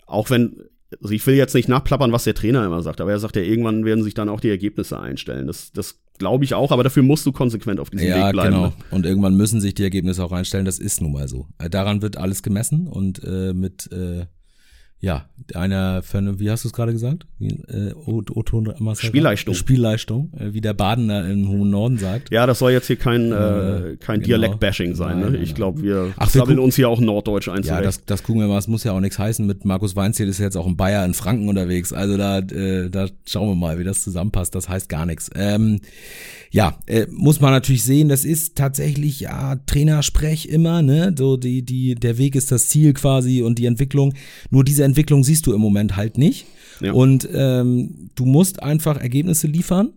[0.05, 0.63] auch wenn
[1.01, 3.41] also ich will jetzt nicht nachplappern, was der Trainer immer sagt, aber er sagt ja,
[3.41, 5.47] irgendwann werden sich dann auch die Ergebnisse einstellen.
[5.47, 8.55] Das, das glaube ich auch, aber dafür musst du konsequent auf diesem ja, Weg bleiben.
[8.55, 8.67] Genau.
[8.67, 8.73] Ne?
[8.91, 10.65] Und irgendwann müssen sich die Ergebnisse auch einstellen.
[10.65, 11.47] Das ist nun mal so.
[11.57, 14.25] Äh, daran wird alles gemessen und äh, mit äh,
[15.03, 17.25] ja, einer für wie hast du es gerade gesagt?
[17.41, 18.63] Äh, Otto
[18.95, 19.53] Spielleistung.
[19.53, 22.31] Spielleistung, äh, wie der Badener im hohen Norden sagt.
[22.31, 24.27] Ja, das soll jetzt hier kein, äh, äh kein genau.
[24.27, 25.19] Dialekt-Bashing sein.
[25.19, 25.37] Ne?
[25.39, 27.63] Ich glaube, wir Ach, sammeln uns hier auch Norddeutsch ein.
[27.63, 28.57] Ja, das, das gucken wir mal.
[28.57, 29.45] Es muss ja auch nichts heißen.
[29.45, 31.91] Mit Markus Weinziel ist jetzt auch in Bayern, in Franken unterwegs.
[31.91, 34.55] Also da, äh, da schauen wir mal, wie das zusammenpasst.
[34.55, 35.29] Das heißt gar nichts.
[35.35, 35.81] Ähm,
[36.53, 41.15] ja, äh, muss man natürlich sehen, das ist tatsächlich ja Trainersprech immer, ne?
[41.17, 44.13] So die die der Weg ist das Ziel quasi und die Entwicklung.
[44.51, 46.45] Nur diese Entwicklung siehst du im Moment halt nicht.
[46.79, 46.93] Ja.
[46.93, 49.93] Und ähm, du musst einfach Ergebnisse liefern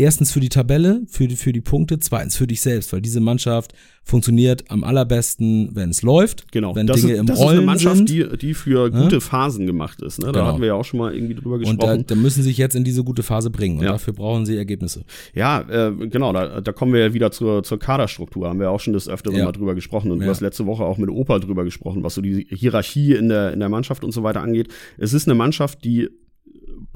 [0.00, 3.20] erstens für die Tabelle, für die, für die Punkte, zweitens für dich selbst, weil diese
[3.20, 3.72] Mannschaft
[4.02, 6.50] funktioniert am allerbesten, wenn es läuft.
[6.50, 6.74] Genau.
[6.74, 8.08] Wenn das Dinge ist, im das Rollen ist eine Mannschaft, sind.
[8.08, 9.20] Die, die für gute ja?
[9.20, 10.18] Phasen gemacht ist.
[10.18, 10.26] Ne?
[10.26, 10.46] Da genau.
[10.46, 11.98] hatten wir ja auch schon mal irgendwie drüber gesprochen.
[11.98, 13.78] Und da, da müssen sie sich jetzt in diese gute Phase bringen.
[13.78, 13.92] Und ja.
[13.92, 15.04] dafür brauchen sie Ergebnisse.
[15.34, 16.32] Ja, äh, genau.
[16.32, 18.48] Da, da kommen wir ja wieder zur, zur Kaderstruktur.
[18.48, 19.44] Haben wir auch schon das öfteren ja.
[19.44, 20.10] mal drüber gesprochen.
[20.10, 23.28] Und du hast letzte Woche auch mit Opa drüber gesprochen, was so die Hierarchie in
[23.28, 24.68] der, in der Mannschaft und so weiter angeht.
[24.98, 26.08] Es ist eine Mannschaft, die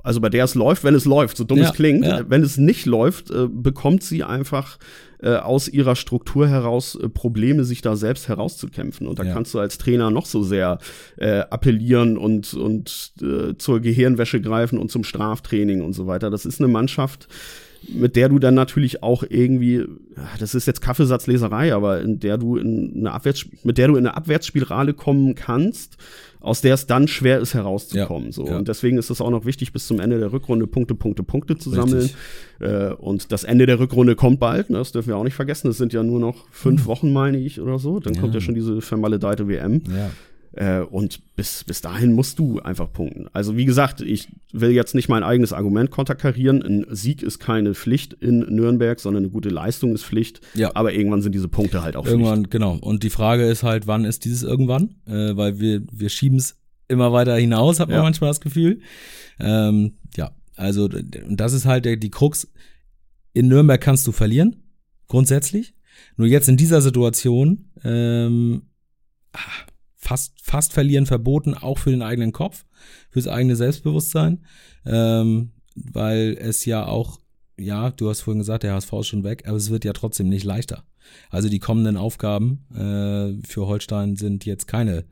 [0.04, 2.04] also bei der es läuft, wenn es läuft, so dumm ja, es klingt.
[2.04, 2.22] Ja.
[2.28, 4.78] Wenn es nicht läuft, äh, bekommt sie einfach
[5.22, 9.08] äh, aus ihrer Struktur heraus äh, Probleme, sich da selbst herauszukämpfen.
[9.08, 9.32] Und da ja.
[9.32, 10.78] kannst du als Trainer noch so sehr
[11.16, 16.28] äh, appellieren und, und äh, zur Gehirnwäsche greifen und zum Straftraining und so weiter.
[16.28, 17.26] Das ist eine Mannschaft,
[17.92, 19.84] mit der du dann natürlich auch irgendwie,
[20.38, 24.06] das ist jetzt Kaffeesatzleserei, aber in der du in eine Abwärts, mit der du in
[24.06, 25.98] eine Abwärtsspirale kommen kannst
[26.44, 28.26] aus der es dann schwer ist herauszukommen.
[28.26, 28.46] Ja, so.
[28.46, 28.58] Ja.
[28.58, 31.56] Und deswegen ist es auch noch wichtig, bis zum Ende der Rückrunde Punkte, Punkte, Punkte
[31.56, 32.10] zu sammeln.
[32.60, 34.78] Äh, und das Ende der Rückrunde kommt bald, ne?
[34.78, 35.68] das dürfen wir auch nicht vergessen.
[35.68, 36.86] Es sind ja nur noch fünf hm.
[36.86, 37.98] Wochen, meine ich, oder so.
[37.98, 38.20] Dann ja.
[38.20, 39.82] kommt ja schon diese vermaledeite WM.
[39.88, 40.10] Ja.
[40.56, 43.28] Äh, und bis, bis dahin musst du einfach punkten.
[43.32, 46.62] Also wie gesagt, ich will jetzt nicht mein eigenes Argument konterkarieren.
[46.62, 50.40] Ein Sieg ist keine Pflicht in Nürnberg, sondern eine gute Leistung ist Pflicht.
[50.54, 50.70] Ja.
[50.74, 52.50] Aber irgendwann sind diese Punkte halt auch irgendwann, Pflicht.
[52.52, 52.76] Genau.
[52.76, 54.94] Und die Frage ist halt, wann ist dieses irgendwann?
[55.06, 58.02] Äh, weil wir, wir schieben es immer weiter hinaus, hat man ja.
[58.02, 58.80] manchmal das Gefühl.
[59.40, 62.48] Ähm, ja, also das ist halt der, die Krux.
[63.32, 64.62] In Nürnberg kannst du verlieren,
[65.08, 65.74] grundsätzlich.
[66.16, 68.62] Nur jetzt in dieser Situation ähm,
[69.32, 69.40] ah,
[70.04, 72.64] fast, fast verlieren verboten, auch für den eigenen Kopf,
[73.10, 74.44] fürs eigene Selbstbewusstsein,
[74.84, 77.20] ähm, weil es ja auch,
[77.56, 80.28] ja, du hast vorhin gesagt, der HSV ist schon weg, aber es wird ja trotzdem
[80.28, 80.84] nicht leichter.
[81.30, 85.04] Also die kommenden Aufgaben äh, für Holstein sind jetzt keine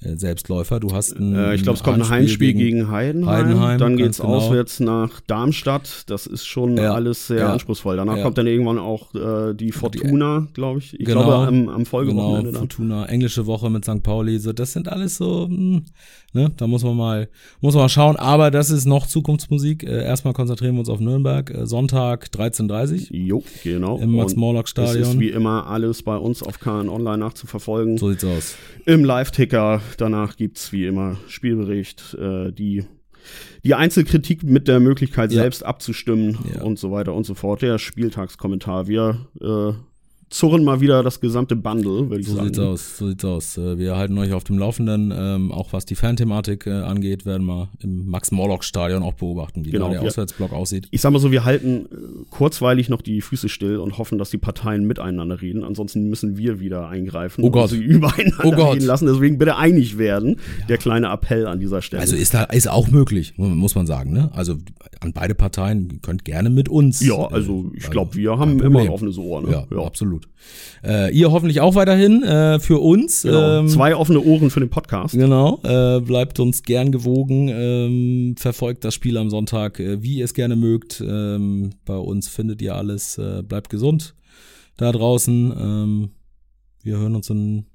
[0.00, 0.78] Selbstläufer.
[0.78, 3.46] Du hast ein, äh, Ich glaube, es kommt ein Heimspiel gegen, gegen Heidenheim.
[3.46, 4.36] Heidenheim dann geht's genau.
[4.36, 6.04] auswärts nach Darmstadt.
[6.08, 7.96] Das ist schon ja, alles sehr ja, anspruchsvoll.
[7.96, 8.22] Danach ja.
[8.22, 10.98] kommt dann irgendwann auch äh, die Fortuna, glaube ich.
[10.98, 12.50] Ich genau, glaube am, am Folgewochenende.
[12.50, 14.02] Genau, Fortuna, englische Woche mit St.
[14.02, 14.38] Pauli.
[14.38, 15.84] So, das sind alles so, mh, hm,
[16.32, 17.28] ne, da muss man mal,
[17.60, 18.16] muss man mal schauen.
[18.16, 19.82] Aber das ist noch Zukunftsmusik.
[19.82, 21.50] Äh, erstmal konzentrieren wir uns auf Nürnberg.
[21.50, 23.98] Äh, Sonntag 13.30 Jo, genau.
[23.98, 25.02] Im Max-Morlock-Stadion.
[25.02, 27.98] Es ist wie immer alles bei uns auf KN Online nachzuverfolgen.
[27.98, 28.54] So sieht's aus.
[28.86, 32.84] Im Live-Ticker Danach gibt's wie immer Spielbericht, äh, die,
[33.64, 35.42] die Einzelkritik mit der Möglichkeit, ja.
[35.42, 36.62] selbst abzustimmen ja.
[36.62, 37.62] und so weiter und so fort.
[37.62, 38.86] Der Spieltagskommentar.
[38.86, 39.72] Wir äh,
[40.30, 42.52] zurren mal wieder das gesamte Bundle, würde ich so sagen.
[42.54, 43.58] So sieht's aus, so sieht's aus.
[43.58, 47.46] Äh, wir halten euch auf dem Laufenden, ähm, auch was die Fanthematik äh, angeht, werden
[47.46, 50.88] wir im Max-Morlock-Stadion auch beobachten, wie genau, der wir, Auswärtsblock aussieht.
[50.90, 54.30] Ich sag mal so, wir halten äh, kurzweilig noch die Füße still und hoffen, dass
[54.30, 55.64] die Parteien miteinander reden.
[55.64, 57.72] Ansonsten müssen wir wieder eingreifen oh Gott.
[57.72, 58.74] und sie übereinander oh Gott.
[58.74, 59.06] reden lassen.
[59.06, 60.36] Deswegen bitte einig werden.
[60.60, 60.66] Ja.
[60.66, 62.02] Der kleine Appell an dieser Stelle.
[62.02, 64.12] Also ist da ist auch möglich, muss man sagen.
[64.12, 64.30] Ne?
[64.34, 64.56] Also
[65.00, 67.00] an beide Parteien könnt gerne mit uns.
[67.00, 69.42] Ja, also ich glaube, wir haben immer ein offenes Ohr.
[69.42, 69.52] Ne?
[69.52, 70.28] Ja, ja, absolut absolut.
[70.84, 73.22] Äh, ihr hoffentlich auch weiterhin äh, für uns.
[73.22, 73.60] Genau.
[73.60, 75.14] Ähm, Zwei offene Ohren für den Podcast.
[75.14, 75.60] Genau.
[75.62, 77.48] Äh, bleibt uns gern gewogen.
[77.48, 81.02] Ähm, verfolgt das Spiel am Sonntag, äh, wie ihr es gerne mögt.
[81.06, 83.18] Ähm, bei uns findet ihr alles.
[83.18, 84.14] Äh, bleibt gesund.
[84.76, 85.52] da draußen.
[85.58, 86.10] Ähm,
[86.82, 87.66] wir hören uns in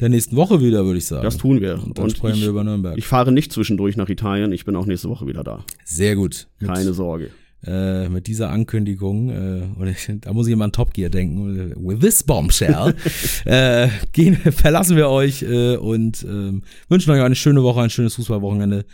[0.00, 1.22] der nächsten Woche wieder, würde ich sagen.
[1.22, 1.74] Das tun wir.
[1.74, 2.98] Und dann Und sprechen ich, wir über Nürnberg.
[2.98, 4.52] Ich fahre nicht zwischendurch nach Italien.
[4.52, 5.64] Ich bin auch nächste Woche wieder da.
[5.84, 6.48] Sehr gut.
[6.58, 7.30] Keine mit, Sorge.
[7.66, 9.92] Äh, mit dieser Ankündigung, äh, oder,
[10.22, 11.74] da muss ich immer an Top Gear denken.
[11.76, 12.94] With this bombshell
[13.44, 16.58] äh, gehen, verlassen wir euch äh, und äh,
[16.88, 18.86] wünschen euch eine schöne Woche, ein schönes Fußballwochenende.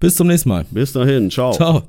[0.00, 0.66] Bis zum nächsten Mal.
[0.70, 1.30] Bis dahin.
[1.30, 1.52] Ciao.
[1.52, 1.84] Ciao.